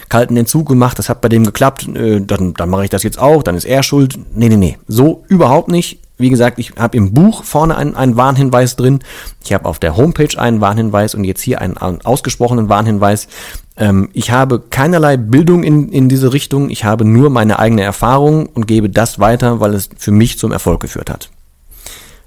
kalten 0.08 0.38
Entzug 0.38 0.68
gemacht, 0.68 0.98
das 1.00 1.10
hat 1.10 1.22
bei 1.22 1.30
dem 1.30 1.46
geklappt, 1.46 1.88
äh, 1.96 2.22
dann, 2.22 2.54
dann 2.54 2.70
mache 2.70 2.86
ich 2.86 2.90
das 2.90 3.04
jetzt 3.04 3.20
auch, 3.20 3.44
dann 3.44 3.56
ist 3.56 3.66
er 3.66 3.84
schuld. 3.84 4.18
Nee, 4.36 4.50
nee, 4.50 4.58
nee, 4.58 4.78
so 4.88 5.24
überhaupt 5.28 5.68
nicht. 5.68 6.00
Wie 6.20 6.30
gesagt, 6.30 6.60
ich 6.60 6.74
habe 6.78 6.98
im 6.98 7.14
Buch 7.14 7.46
vorne 7.46 7.78
einen, 7.78 7.96
einen 7.96 8.18
Warnhinweis 8.18 8.76
drin, 8.76 9.00
ich 9.42 9.54
habe 9.54 9.64
auf 9.64 9.80
der 9.80 9.96
Homepage 9.96 10.38
einen 10.38 10.60
Warnhinweis 10.60 11.16
und 11.16 11.24
jetzt 11.24 11.42
hier 11.42 11.62
einen, 11.62 11.78
einen 11.78 12.02
ausgesprochenen 12.02 12.68
Warnhinweis. 12.68 13.30
Ähm, 13.78 14.10
ich 14.12 14.30
habe 14.30 14.60
keinerlei 14.60 15.16
Bildung 15.16 15.64
in, 15.64 15.88
in 15.90 16.10
diese 16.10 16.34
Richtung, 16.34 16.70
ich 16.70 16.84
habe 16.84 17.06
nur 17.06 17.30
meine 17.30 17.58
eigene 17.58 17.84
Erfahrung 17.84 18.48
und 18.48 18.68
gebe 18.68 18.90
das 18.90 19.20
weiter, 19.20 19.62
weil 19.62 19.74
es 19.74 19.90
für 19.98 20.12
mich 20.12 20.38
zum 20.38 20.52
Erfolg 20.52 20.82
geführt 20.82 21.10
hat. 21.10 21.30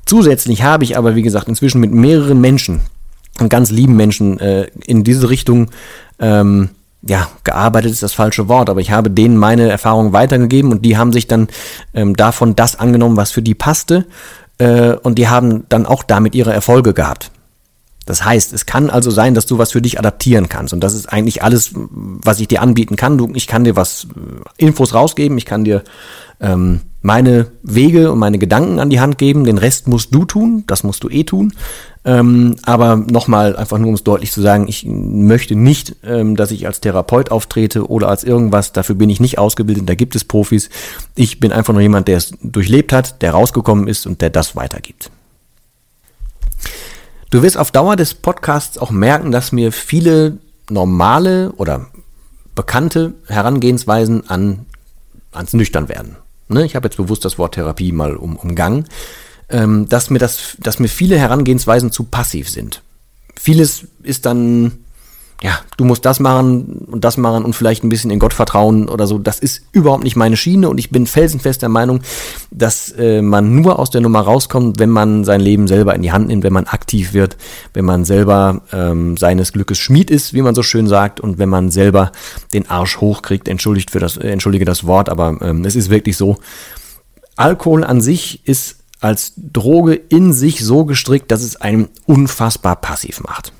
Zusätzlich 0.07 0.63
habe 0.63 0.85
ich 0.85 0.97
aber, 0.97 1.15
wie 1.15 1.23
gesagt, 1.23 1.49
inzwischen 1.49 1.83
mit 1.83 1.93
mehreren 1.93 2.41
Menschen, 2.41 2.81
ganz 3.51 3.71
lieben 3.71 3.95
Menschen, 3.95 4.41
äh, 4.41 4.69
in 4.87 5.05
diese 5.05 5.29
Richtung 5.29 5.71
ähm, 6.19 6.71
ja, 7.02 7.28
gearbeitet 7.44 7.90
ist 7.90 8.02
das 8.02 8.12
falsche 8.12 8.49
Wort, 8.49 8.71
aber 8.71 8.80
ich 8.80 8.92
habe 8.92 9.11
denen 9.11 9.37
meine 9.37 9.68
Erfahrungen 9.68 10.12
weitergegeben 10.12 10.71
und 10.71 10.85
die 10.85 10.97
haben 10.97 11.12
sich 11.12 11.26
dann 11.26 11.49
ähm, 11.94 12.14
davon 12.16 12.54
das 12.54 12.78
angenommen, 12.78 13.16
was 13.16 13.32
für 13.32 13.42
die 13.42 13.54
passte 13.54 14.06
äh, 14.59 14.92
und 14.92 15.18
die 15.18 15.28
haben 15.28 15.64
dann 15.68 15.85
auch 15.85 16.04
damit 16.04 16.35
ihre 16.35 16.52
Erfolge 16.52 16.94
gehabt. 16.94 17.30
Das 18.06 18.25
heißt, 18.25 18.52
es 18.52 18.66
kann 18.66 18.90
also 18.90 19.11
sein, 19.11 19.35
dass 19.35 19.47
du 19.47 19.59
was 19.59 19.73
für 19.73 19.82
dich 19.82 19.99
adaptieren 19.99 20.49
kannst. 20.49 20.73
Und 20.73 20.80
das 20.80 20.94
ist 20.94 21.06
eigentlich 21.06 21.42
alles, 21.42 21.73
was 21.75 22.40
ich 22.40 22.49
dir 22.49 22.61
anbieten 22.61 22.97
kann. 22.97 23.16
Du, 23.16 23.30
ich 23.35 23.47
kann 23.47 23.64
dir 23.64 23.76
was 23.76 24.04
äh, 24.04 24.64
Infos 24.64 24.94
rausgeben, 24.94 25.38
ich 25.38 25.47
kann 25.47 25.64
dir 25.64 25.82
ähm, 26.40 26.80
meine 27.02 27.49
Wege 27.62 28.12
und 28.12 28.18
meine 28.18 28.38
Gedanken 28.38 28.78
an 28.78 28.88
die 28.88 29.00
Hand 29.00 29.18
geben. 29.18 29.44
Den 29.44 29.59
Rest 29.59 29.88
musst 29.88 30.14
du 30.14 30.25
tun, 30.25 30.64
das 30.68 30.85
musst 30.85 31.02
du 31.04 31.09
eh 31.09 31.25
tun. 31.25 31.52
Ähm, 32.04 32.56
aber 32.62 32.97
nochmal, 32.97 33.56
einfach 33.56 33.78
nur 33.78 33.88
um 33.88 33.94
es 33.94 34.04
deutlich 34.04 34.32
zu 34.32 34.40
sagen, 34.40 34.66
ich 34.68 34.87
möchte 34.87 35.54
nicht, 35.54 35.97
ähm, 36.04 36.37
dass 36.37 36.50
ich 36.50 36.66
als 36.66 36.80
Therapeut 36.80 37.30
auftrete 37.30 37.88
oder 37.88 38.09
als 38.09 38.25
irgendwas. 38.25 38.73
Dafür 38.73 38.94
bin 38.94 39.11
ich 39.11 39.21
nicht 39.21 39.38
ausgebildet, 39.38 39.88
da 39.88 39.94
gibt 39.94 40.16
es 40.16 40.25
Profis. 40.25 40.71
Ich 41.14 41.40
bin 41.40 41.52
einfach 41.52 41.73
nur 41.73 41.82
jemand, 41.82 42.09
der 42.09 42.16
es 42.16 42.32
durchlebt 42.42 42.92
hat, 42.92 43.21
der 43.23 43.32
rausgekommen 43.32 43.88
ist 43.88 44.06
und 44.06 44.21
der 44.21 44.30
das 44.30 44.56
weitergibt. 44.56 45.11
Du 47.30 47.42
wirst 47.42 47.56
auf 47.56 47.71
Dauer 47.71 47.97
des 47.97 48.14
Podcasts 48.14 48.78
auch 48.78 48.90
merken, 48.90 49.32
dass 49.32 49.52
mir 49.52 49.73
viele 49.73 50.38
normale 50.68 51.52
oder 51.52 51.87
bekannte 52.54 53.14
Herangehensweisen 53.26 54.28
an, 54.28 54.66
ans 55.32 55.52
Nüchternwerden. 55.52 56.22
Ne? 56.49 56.65
Ich 56.65 56.77
habe 56.77 56.87
jetzt 56.87 56.97
bewusst 56.97 57.25
das 57.25 57.39
Wort 57.39 57.55
Therapie 57.55 57.93
mal 57.93 58.17
um, 58.17 58.37
umgangen, 58.37 58.87
ähm, 59.49 59.89
dass 59.89 60.11
mir 60.11 60.19
das, 60.19 60.57
dass 60.61 60.79
mir 60.79 60.89
viele 60.89 61.19
Herangehensweisen 61.19 61.93
zu 61.93 62.05
passiv 62.05 62.49
sind. 62.49 62.83
Vieles 63.39 63.87
ist 64.03 64.27
dann 64.27 64.85
ja, 65.43 65.59
du 65.77 65.85
musst 65.85 66.05
das 66.05 66.21
machen 66.21 66.87
und 66.89 67.05
das 67.05 67.17
machen 67.17 67.45
und 67.45 67.55
vielleicht 67.55 67.83
ein 67.83 67.89
bisschen 67.89 68.13
in 68.13 68.21
Gott 68.21 68.33
vertrauen 68.33 68.89
oder 68.89 69.09
so. 69.09 69.19
Das 69.19 69.41
ist 69.41 69.63
überhaupt 69.73 70.05
nicht 70.05 70.15
meine 70.15 70.37
Schiene 70.37 70.69
und 70.69 70.79
ich 70.79 70.91
bin 70.91 71.05
felsenfest 71.05 71.63
der 71.63 71.69
Meinung, 71.69 72.01
dass 72.53 72.93
äh, 72.93 73.23
man 73.23 73.57
nur 73.57 73.81
aus 73.81 73.91
der 73.91 74.03
Nummer 74.03 74.21
rauskommt, 74.21 74.79
wenn 74.79 74.91
man 74.91 75.25
sein 75.25 75.41
Leben 75.41 75.67
selber 75.67 75.97
in 75.97 76.03
die 76.03 76.13
Hand 76.13 76.29
nimmt, 76.29 76.45
wenn 76.45 76.53
man 76.53 76.67
aktiv 76.67 77.13
wird, 77.13 77.37
wenn 77.75 77.85
man 77.85 78.05
selber 78.05 78.63
ähm, 78.73 79.17
seines 79.17 79.53
Glückes 79.53 79.79
Schmied 79.79 80.13
ist, 80.13 80.33
wie 80.33 80.43
man 80.43 80.55
so 80.55 80.63
schön 80.63 80.87
sagt, 80.87 81.19
und 81.19 81.39
wenn 81.39 81.49
man 81.49 81.73
selber 81.73 82.13
den 82.53 82.71
Arsch 82.71 83.01
hochkriegt. 83.01 83.49
Entschuldigt 83.49 83.91
für 83.91 83.99
das, 83.99 84.17
äh, 84.17 84.29
entschuldige 84.29 84.65
das 84.65 84.87
Wort, 84.87 85.09
aber 85.09 85.39
ähm, 85.41 85.65
es 85.65 85.75
ist 85.75 85.91
wirklich 85.91 86.17
so. 86.17 86.37
Alkohol 87.35 87.83
an 87.83 88.01
sich 88.01 88.47
ist 88.47 88.77
als 89.01 89.33
Droge 89.37 89.95
in 89.95 90.33
sich 90.33 90.65
so 90.65 90.85
gestrickt, 90.85 91.33
dass 91.33 91.43
es 91.43 91.57
einen 91.61 91.89
unfassbar 92.07 92.77
passiv 92.77 93.21
macht. 93.25 93.53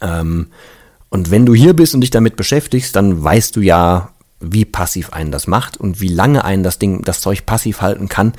Ähm, 0.00 0.46
und 1.12 1.30
wenn 1.30 1.44
du 1.44 1.54
hier 1.54 1.74
bist 1.74 1.94
und 1.94 2.00
dich 2.00 2.10
damit 2.10 2.36
beschäftigst, 2.36 2.96
dann 2.96 3.22
weißt 3.22 3.54
du 3.54 3.60
ja, 3.60 4.12
wie 4.40 4.64
passiv 4.64 5.12
einen 5.12 5.30
das 5.30 5.46
macht 5.46 5.76
und 5.76 6.00
wie 6.00 6.08
lange 6.08 6.42
einen 6.42 6.62
das 6.62 6.78
Ding, 6.78 7.02
das 7.02 7.20
Zeug 7.20 7.44
passiv 7.44 7.82
halten 7.82 8.08
kann 8.08 8.32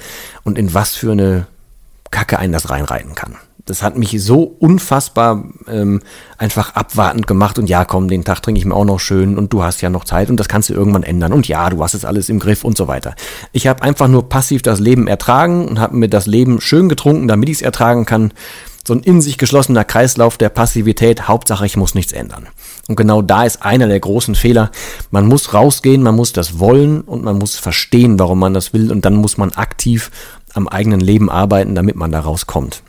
und 0.44 0.58
in 0.58 0.74
was 0.74 0.96
für 0.96 1.12
eine 1.12 1.46
Kacke 2.10 2.40
einen 2.40 2.52
das 2.52 2.72
reinreiten 2.72 3.14
kann. 3.14 3.36
Das 3.66 3.84
hat 3.84 3.96
mich 3.96 4.20
so 4.24 4.42
unfassbar 4.42 5.44
ähm, 5.68 6.02
einfach 6.40 6.74
abwartend 6.74 7.28
gemacht 7.28 7.60
und 7.60 7.70
ja, 7.70 7.86
komm, 7.86 8.08
den 8.08 8.24
Tag 8.24 8.42
trinke 8.42 8.58
ich 8.58 8.66
mir 8.66 8.74
auch 8.74 8.86
noch 8.86 9.00
schön 9.00 9.38
und 9.38 9.54
du 9.54 9.62
hast 9.62 9.82
ja 9.82 9.92
noch 9.92 10.04
Zeit 10.04 10.32
und 10.32 10.40
das 10.40 10.48
kannst 10.48 10.70
du 10.70 10.74
irgendwann 10.74 11.04
ändern 11.04 11.32
und 11.32 11.48
ja, 11.48 11.70
du 11.70 11.84
hast 11.84 11.94
es 11.94 12.06
alles 12.06 12.28
im 12.28 12.40
Griff 12.40 12.64
und 12.64 12.76
so 12.76 12.88
weiter. 12.88 13.14
Ich 13.52 13.68
habe 13.68 13.84
einfach 13.84 14.08
nur 14.08 14.30
passiv 14.30 14.64
das 14.64 14.80
Leben 14.80 15.06
ertragen 15.06 15.68
und 15.68 15.80
habe 15.80 15.96
mir 15.96 16.10
das 16.10 16.26
Leben 16.26 16.60
schön 16.60 16.90
getrunken, 16.90 17.28
damit 17.28 17.50
ich 17.50 17.58
es 17.58 17.62
ertragen 17.62 18.08
kann 18.08 18.34
so 18.86 18.94
ein 18.94 19.02
in 19.02 19.22
sich 19.22 19.38
geschlossener 19.38 19.84
Kreislauf 19.84 20.38
der 20.38 20.50
Passivität, 20.50 21.28
Hauptsache 21.28 21.66
ich 21.66 21.78
muss 21.78 21.96
nichts 21.96 22.12
ändern. 22.12 22.48
Und 22.88 22.96
genau 22.96 23.22
da 23.22 23.44
ist 23.44 23.64
einer 23.64 23.88
der 23.88 24.00
großen 24.00 24.36
Fehler. 24.36 24.72
Man 25.10 25.26
muss 25.26 25.54
rausgehen, 25.54 26.04
man 26.04 26.16
muss 26.16 26.34
das 26.34 26.60
wollen 26.60 27.02
und 27.02 27.24
man 27.24 27.38
muss 27.38 27.56
verstehen, 27.56 28.20
warum 28.20 28.40
man 28.40 28.54
das 28.54 28.74
will 28.74 28.92
und 28.92 29.06
dann 29.06 29.16
muss 29.16 29.38
man 29.38 29.52
aktiv 29.54 30.12
am 30.54 30.68
eigenen 30.68 31.00
Leben 31.00 31.30
arbeiten, 31.30 31.76
damit 31.76 31.96
man 31.96 32.12
da 32.12 32.20
rauskommt. 32.20 32.84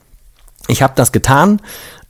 Ich 0.67 0.83
habe 0.83 0.95
das 0.97 1.13
getan. 1.13 1.61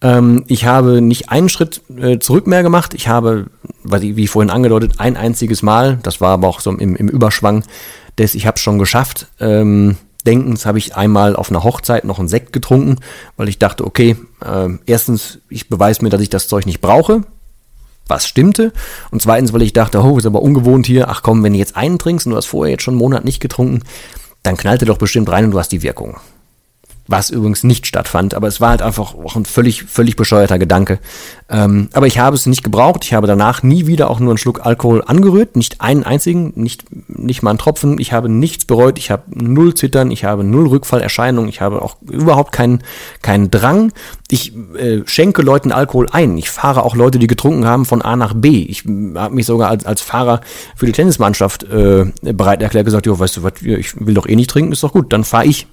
Ähm, 0.00 0.44
ich 0.46 0.64
habe 0.64 1.00
nicht 1.00 1.30
einen 1.30 1.48
Schritt 1.48 1.82
äh, 1.96 2.18
zurück 2.18 2.46
mehr 2.46 2.62
gemacht. 2.62 2.94
Ich 2.94 3.08
habe, 3.08 3.46
wie 3.82 4.26
vorhin 4.26 4.50
angedeutet, 4.50 4.94
ein 4.98 5.16
einziges 5.16 5.62
Mal, 5.62 5.98
das 6.02 6.20
war 6.20 6.30
aber 6.30 6.48
auch 6.48 6.60
so 6.60 6.70
im, 6.70 6.96
im 6.96 7.08
Überschwang, 7.08 7.64
des 8.18 8.34
Ich 8.34 8.46
hab's 8.46 8.60
schon 8.60 8.78
geschafft. 8.78 9.26
Denkens 10.26 10.66
habe 10.66 10.78
ich 10.78 10.97
einmal 10.97 11.37
auf 11.37 11.50
einer 11.50 11.64
Hochzeit 11.64 12.04
noch 12.04 12.19
einen 12.19 12.28
Sekt 12.28 12.52
getrunken, 12.52 12.97
weil 13.37 13.49
ich 13.49 13.59
dachte, 13.59 13.85
okay, 13.85 14.16
äh, 14.45 14.69
erstens, 14.87 15.38
ich 15.49 15.69
beweise 15.69 16.02
mir, 16.02 16.11
dass 16.11 16.21
ich 16.21 16.31
das 16.31 16.49
Zeug 16.49 16.66
nicht 16.66 16.81
brauche, 16.81 17.23
was 18.07 18.26
stimmte. 18.26 18.73
Und 19.11 19.23
zweitens, 19.23 19.52
weil 19.52 19.62
ich 19.62 19.73
dachte, 19.73 20.02
oh, 20.02 20.19
ist 20.19 20.26
aber 20.26 20.43
ungewohnt 20.43 20.87
hier, 20.87 21.09
ach 21.09 21.23
komm, 21.23 21.43
wenn 21.43 21.52
du 21.52 21.59
jetzt 21.59 21.76
einen 21.76 21.99
trinkst 21.99 22.26
und 22.26 22.31
du 22.31 22.37
hast 22.37 22.47
vorher 22.47 22.73
jetzt 22.73 22.83
schon 22.83 22.95
einen 22.95 23.00
Monat 23.00 23.25
nicht 23.25 23.40
getrunken, 23.40 23.83
dann 24.43 24.57
knallte 24.57 24.85
doch 24.85 24.99
bestimmt 24.99 25.31
rein 25.31 25.47
und 25.47 25.50
du 25.52 25.59
hast 25.59 25.73
die 25.73 25.83
Wirkung 25.83 26.16
was 27.06 27.30
übrigens 27.30 27.64
nicht 27.64 27.87
stattfand, 27.87 28.34
aber 28.34 28.49
es 28.49 28.61
war 28.61 28.70
halt 28.70 28.82
einfach 28.82 29.14
auch 29.14 29.37
ein 29.37 29.44
völlig, 29.44 29.84
völlig 29.84 30.16
bescheuerter 30.16 30.58
Gedanke. 30.58 30.99
Ähm, 31.50 31.88
aber 31.92 32.06
ich 32.06 32.18
habe 32.18 32.34
es 32.34 32.46
nicht 32.46 32.64
gebraucht. 32.64 33.04
Ich 33.04 33.12
habe 33.12 33.26
danach 33.26 33.62
nie 33.62 33.87
wieder 33.87 34.11
auch 34.11 34.20
nur 34.20 34.30
einen 34.30 34.38
Schluck 34.38 34.64
Alkohol 34.64 35.02
angerührt, 35.04 35.56
nicht 35.56 35.82
einen 35.82 36.02
einzigen, 36.02 36.52
nicht, 36.56 36.84
nicht 37.08 37.42
mal 37.42 37.50
einen 37.50 37.58
Tropfen. 37.58 37.99
Ich 37.99 38.14
habe 38.14 38.30
nichts 38.30 38.64
bereut, 38.64 38.99
ich 38.99 39.11
habe 39.11 39.25
null 39.28 39.75
Zittern, 39.75 40.11
ich 40.11 40.25
habe 40.25 40.44
null 40.44 40.66
Rückfallerscheinungen, 40.68 41.50
ich 41.50 41.61
habe 41.61 41.82
auch 41.82 41.96
überhaupt 42.11 42.52
keinen, 42.52 42.82
keinen 43.20 43.50
Drang. 43.50 43.92
Ich 44.30 44.56
äh, 44.78 45.02
schenke 45.04 45.42
Leuten 45.42 45.73
Alkohol 45.73 46.08
ein. 46.11 46.38
Ich 46.38 46.50
fahre 46.50 46.84
auch 46.84 46.96
Leute, 46.96 47.18
die 47.18 47.26
getrunken 47.26 47.66
haben, 47.66 47.84
von 47.84 48.00
A 48.00 48.16
nach 48.16 48.32
B. 48.32 48.62
Ich 48.62 48.84
habe 48.84 49.34
mich 49.34 49.44
sogar 49.44 49.68
als, 49.68 49.84
als 49.84 50.00
Fahrer 50.00 50.40
für 50.75 50.87
die 50.87 50.92
Tennismannschaft 50.92 51.64
äh, 51.64 52.06
bereit 52.23 52.62
erklärt, 52.62 52.87
gesagt, 52.87 53.04
jo, 53.04 53.18
weißt 53.18 53.37
du 53.37 53.42
was, 53.42 53.52
ich 53.61 53.94
will 54.00 54.14
doch 54.14 54.26
eh 54.26 54.37
nicht 54.37 54.49
trinken, 54.49 54.73
ist 54.73 54.82
doch 54.82 54.92
gut, 54.92 55.12
dann 55.12 55.25
fahre 55.25 55.44
ich 55.44 55.66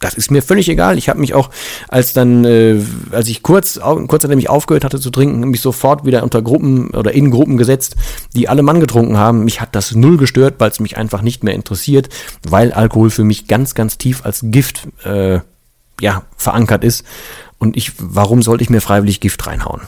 das 0.00 0.14
ist 0.14 0.30
mir 0.30 0.42
völlig 0.42 0.68
egal. 0.68 0.98
Ich 0.98 1.08
habe 1.08 1.20
mich 1.20 1.34
auch, 1.34 1.50
als 1.88 2.14
dann, 2.14 2.44
äh, 2.46 2.80
als 3.12 3.28
ich 3.28 3.42
kurz, 3.42 3.78
kurz 3.78 4.22
nachdem 4.24 4.38
ich 4.38 4.48
aufgehört 4.48 4.82
hatte 4.82 4.98
zu 4.98 5.10
trinken, 5.10 5.40
mich 5.48 5.60
sofort 5.60 6.06
wieder 6.06 6.22
unter 6.22 6.40
Gruppen 6.42 6.90
oder 6.90 7.12
in 7.12 7.30
Gruppen 7.30 7.58
gesetzt, 7.58 7.96
die 8.34 8.48
alle 8.48 8.62
Mann 8.62 8.80
getrunken 8.80 9.18
haben. 9.18 9.44
Mich 9.44 9.60
hat 9.60 9.74
das 9.74 9.94
null 9.94 10.16
gestört, 10.16 10.54
weil 10.58 10.70
es 10.70 10.80
mich 10.80 10.96
einfach 10.96 11.20
nicht 11.20 11.44
mehr 11.44 11.54
interessiert, 11.54 12.08
weil 12.48 12.72
Alkohol 12.72 13.10
für 13.10 13.24
mich 13.24 13.46
ganz, 13.46 13.74
ganz 13.74 13.98
tief 13.98 14.24
als 14.24 14.40
Gift 14.44 14.88
äh, 15.04 15.40
ja 16.00 16.22
verankert 16.36 16.82
ist. 16.82 17.04
Und 17.58 17.76
ich, 17.76 17.92
warum 17.98 18.40
sollte 18.40 18.64
ich 18.64 18.70
mir 18.70 18.80
freiwillig 18.80 19.20
Gift 19.20 19.46
reinhauen? 19.46 19.82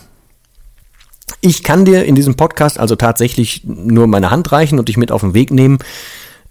Ich 1.40 1.62
kann 1.62 1.86
dir 1.86 2.04
in 2.04 2.14
diesem 2.14 2.36
Podcast 2.36 2.78
also 2.78 2.96
tatsächlich 2.96 3.62
nur 3.64 4.06
meine 4.06 4.30
Hand 4.30 4.52
reichen 4.52 4.78
und 4.78 4.88
dich 4.88 4.98
mit 4.98 5.10
auf 5.10 5.22
den 5.22 5.32
Weg 5.32 5.50
nehmen 5.50 5.78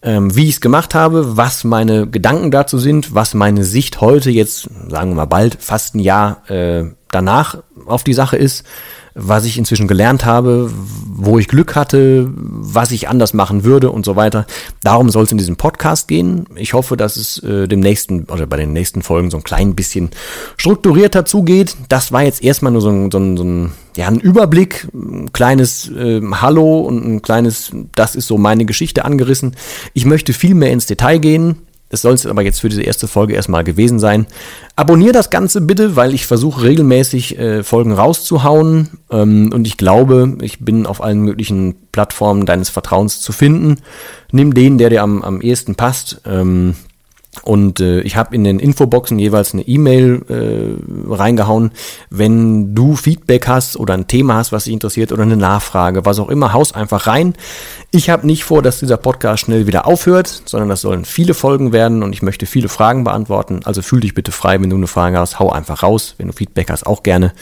ähm, 0.03 0.36
wie 0.36 0.46
ich 0.46 0.55
es 0.55 0.62
gemacht 0.62 0.96
habe, 0.96 1.38
was 1.38 1.63
meine 1.63 2.08
Gedanken 2.08 2.51
dazu 2.51 2.79
sind, 2.79 3.13
was 3.13 3.34
meine 3.34 3.63
Sicht 3.63 4.01
heute 4.01 4.31
jetzt, 4.31 4.70
sagen 4.89 5.12
wir 5.12 5.15
mal 5.15 5.25
bald, 5.25 5.58
fast 5.60 5.96
ein 5.96 6.00
Jahr 6.00 6.50
äh, 6.50 6.86
danach 7.10 7.58
auf 7.86 8.03
die 8.03 8.13
Sache 8.13 8.38
ist, 8.38 8.65
was 9.13 9.46
ich 9.46 9.58
inzwischen 9.58 9.88
gelernt 9.88 10.25
habe, 10.25 10.72
wo 11.13 11.38
ich 11.39 11.48
Glück 11.48 11.75
hatte, 11.75 12.30
was 12.34 12.91
ich 12.91 13.10
anders 13.10 13.34
machen 13.34 13.63
würde 13.63 13.91
und 13.91 14.06
so 14.06 14.15
weiter. 14.15 14.46
Darum 14.84 15.10
soll 15.10 15.25
es 15.25 15.32
in 15.32 15.38
diesem 15.38 15.58
Podcast 15.58 16.08
gehen. 16.08 16.46
Ich 16.56 16.74
hoffe, 16.74 16.98
dass 16.98 17.18
es 17.18 17.41
äh, 17.44 17.68
dem 17.68 17.80
nächsten 17.80 18.24
oder 18.25 18.48
bei 18.48 18.58
den 18.58 18.74
nächsten 18.74 19.01
Folgen 19.01 19.30
so 19.30 19.38
ein 19.38 19.44
klein 19.44 19.75
bisschen 19.75 20.10
strukturierter 20.58 21.25
zugeht. 21.25 21.75
Das 21.89 22.12
war 22.12 22.24
jetzt 22.24 22.44
erstmal 22.44 22.72
nur 22.72 22.82
so 22.82 22.89
ein, 22.89 23.12
so 23.12 23.18
ein, 23.18 23.38
so 23.38 23.44
ein, 23.44 23.72
ja, 23.98 24.08
ein 24.08 24.20
Überblick, 24.20 24.88
ein 24.94 25.34
kleines 25.34 25.89
äh, 25.89 26.22
Hallo 26.34 26.80
und 26.80 27.06
ein 27.06 27.22
kleines, 27.22 27.72
das 27.96 28.15
ist 28.15 28.27
so 28.27 28.38
meine 28.38 28.65
Geschichte 28.65 29.06
angerissen. 29.06 29.56
Ich 29.94 30.06
möchte 30.06 30.34
viel 30.34 30.56
mehr 30.56 30.72
ins 30.72 30.86
Detail 30.86 31.20
gehen. 31.20 31.58
Das 31.91 32.01
soll 32.01 32.13
es 32.13 32.25
aber 32.25 32.41
jetzt 32.41 32.62
für 32.62 32.69
diese 32.69 32.83
erste 32.83 33.07
Folge 33.07 33.33
erstmal 33.33 33.65
gewesen 33.65 34.00
sein. 34.00 34.25
Abonnier 34.77 35.12
das 35.12 35.29
Ganze 35.29 35.60
bitte, 35.60 35.98
weil 35.98 36.13
ich 36.13 36.25
versuche 36.25 36.63
regelmäßig 36.63 37.38
äh, 37.38 37.63
Folgen 37.63 37.91
rauszuhauen. 37.91 38.89
Ähm, 39.12 39.51
und 39.53 39.67
ich 39.67 39.75
glaube, 39.75 40.38
ich 40.41 40.60
bin 40.60 40.86
auf 40.86 41.03
allen 41.03 41.19
möglichen 41.19 41.75
Plattformen 41.91 42.45
deines 42.45 42.69
Vertrauens 42.69 43.19
zu 43.19 43.33
finden. 43.33 43.77
Nimm 44.31 44.53
den, 44.53 44.77
der 44.77 44.89
dir 44.89 45.03
am, 45.03 45.21
am 45.21 45.41
ehesten 45.41 45.75
passt. 45.75 46.21
Ähm, 46.25 46.75
und 47.43 47.79
äh, 47.79 48.01
ich 48.01 48.17
habe 48.17 48.35
in 48.35 48.43
den 48.43 48.59
Infoboxen 48.59 49.17
jeweils 49.17 49.53
eine 49.53 49.63
E-Mail 49.63 50.21
äh, 50.29 51.11
reingehauen. 51.11 51.71
Wenn 52.09 52.75
du 52.75 52.95
Feedback 52.95 53.47
hast 53.47 53.77
oder 53.77 53.93
ein 53.93 54.08
Thema 54.08 54.36
hast, 54.36 54.51
was 54.51 54.65
dich 54.65 54.73
interessiert 54.73 55.12
oder 55.12 55.23
eine 55.23 55.38
Nachfrage, 55.38 56.06
was 56.06 56.19
auch 56.19 56.29
immer, 56.29 56.53
haus 56.53 56.73
einfach 56.73 57.08
rein. 57.08 57.34
Ich 57.89 58.10
habe 58.10 58.27
nicht 58.27 58.43
vor, 58.43 58.62
dass 58.62 58.79
dieser 58.79 58.97
Podcast 58.97 59.45
schnell 59.45 59.65
wieder 59.65 59.88
aufhört, 59.88 60.43
sondern 60.45 60.69
das 60.69 60.82
sollen 60.82 61.06
viele 61.06 61.34
Folgen 61.34 61.71
werden 61.71 62.03
und 62.03 62.13
ich 62.13 62.21
möchte 62.21 62.45
viele 62.45 62.69
Fragen 62.69 63.06
beantworten. 63.06 63.62
Also 63.63 63.82
fühl 63.82 64.01
dich 64.01 64.13
bitte 64.13 64.32
frei, 64.32 64.62
wenn 64.62 64.69
du 64.69 64.75
eine 64.75 64.88
Frage 64.88 65.17
hast, 65.17 65.39
hau 65.39 65.49
einfach 65.49 65.84
raus. 65.84 66.15
Wenn 66.17 66.27
du 66.27 66.34
Feedback 66.34 66.69
hast, 66.69 66.86
auch 66.86 67.01
gerne. 67.01 67.34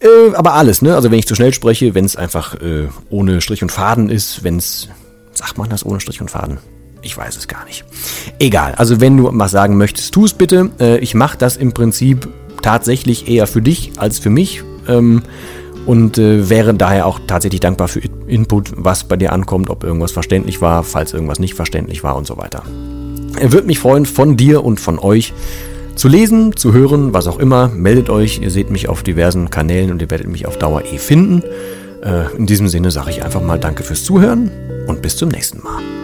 Äh, 0.00 0.34
aber 0.34 0.54
alles, 0.54 0.82
ne? 0.82 0.94
Also 0.94 1.10
wenn 1.10 1.18
ich 1.18 1.26
zu 1.26 1.34
schnell 1.34 1.52
spreche, 1.52 1.94
wenn 1.96 2.04
es 2.04 2.14
einfach 2.16 2.54
äh, 2.54 2.86
ohne 3.10 3.40
Strich 3.40 3.62
und 3.62 3.72
Faden 3.72 4.08
ist, 4.08 4.44
wenn 4.44 4.56
es, 4.56 4.88
sagt 5.32 5.58
man 5.58 5.68
das 5.68 5.84
ohne 5.84 6.00
Strich 6.00 6.20
und 6.20 6.30
Faden? 6.30 6.58
Ich 7.02 7.16
weiß 7.16 7.36
es 7.36 7.48
gar 7.48 7.64
nicht. 7.64 7.84
Egal, 8.38 8.74
also 8.76 9.00
wenn 9.00 9.16
du 9.16 9.30
was 9.32 9.50
sagen 9.50 9.76
möchtest, 9.76 10.12
tu 10.12 10.24
es 10.24 10.32
bitte. 10.32 10.70
Äh, 10.78 10.98
ich 10.98 11.14
mache 11.14 11.38
das 11.38 11.56
im 11.56 11.72
Prinzip 11.72 12.28
tatsächlich 12.62 13.28
eher 13.28 13.46
für 13.46 13.62
dich 13.62 13.92
als 13.96 14.18
für 14.18 14.30
mich. 14.30 14.62
Ähm, 14.88 15.22
und 15.86 16.18
äh, 16.18 16.50
wäre 16.50 16.74
daher 16.74 17.06
auch 17.06 17.20
tatsächlich 17.26 17.60
dankbar 17.60 17.88
für 17.88 18.00
Input, 18.26 18.72
was 18.76 19.04
bei 19.04 19.16
dir 19.16 19.32
ankommt, 19.32 19.70
ob 19.70 19.82
irgendwas 19.82 20.12
verständlich 20.12 20.60
war, 20.60 20.84
falls 20.84 21.12
irgendwas 21.12 21.38
nicht 21.38 21.54
verständlich 21.54 22.04
war 22.04 22.16
und 22.16 22.26
so 22.26 22.36
weiter. 22.36 22.62
Er 23.38 23.52
würde 23.52 23.66
mich 23.66 23.78
freuen, 23.78 24.06
von 24.06 24.36
dir 24.36 24.62
und 24.62 24.78
von 24.78 24.98
euch 24.98 25.32
zu 25.94 26.08
lesen, 26.08 26.56
zu 26.56 26.72
hören, 26.72 27.12
was 27.12 27.26
auch 27.26 27.38
immer. 27.38 27.68
Meldet 27.68 28.10
euch, 28.10 28.40
ihr 28.40 28.50
seht 28.50 28.70
mich 28.70 28.88
auf 28.88 29.02
diversen 29.02 29.50
Kanälen 29.50 29.90
und 29.90 30.02
ihr 30.02 30.10
werdet 30.10 30.28
mich 30.28 30.46
auf 30.46 30.58
Dauer 30.58 30.84
eh 30.84 30.98
finden. 30.98 31.42
Äh, 32.02 32.36
in 32.36 32.46
diesem 32.46 32.68
Sinne 32.68 32.90
sage 32.90 33.10
ich 33.10 33.24
einfach 33.24 33.42
mal 33.42 33.58
Danke 33.58 33.82
fürs 33.82 34.04
Zuhören 34.04 34.50
und 34.86 35.02
bis 35.02 35.16
zum 35.16 35.28
nächsten 35.28 35.62
Mal. 35.62 35.99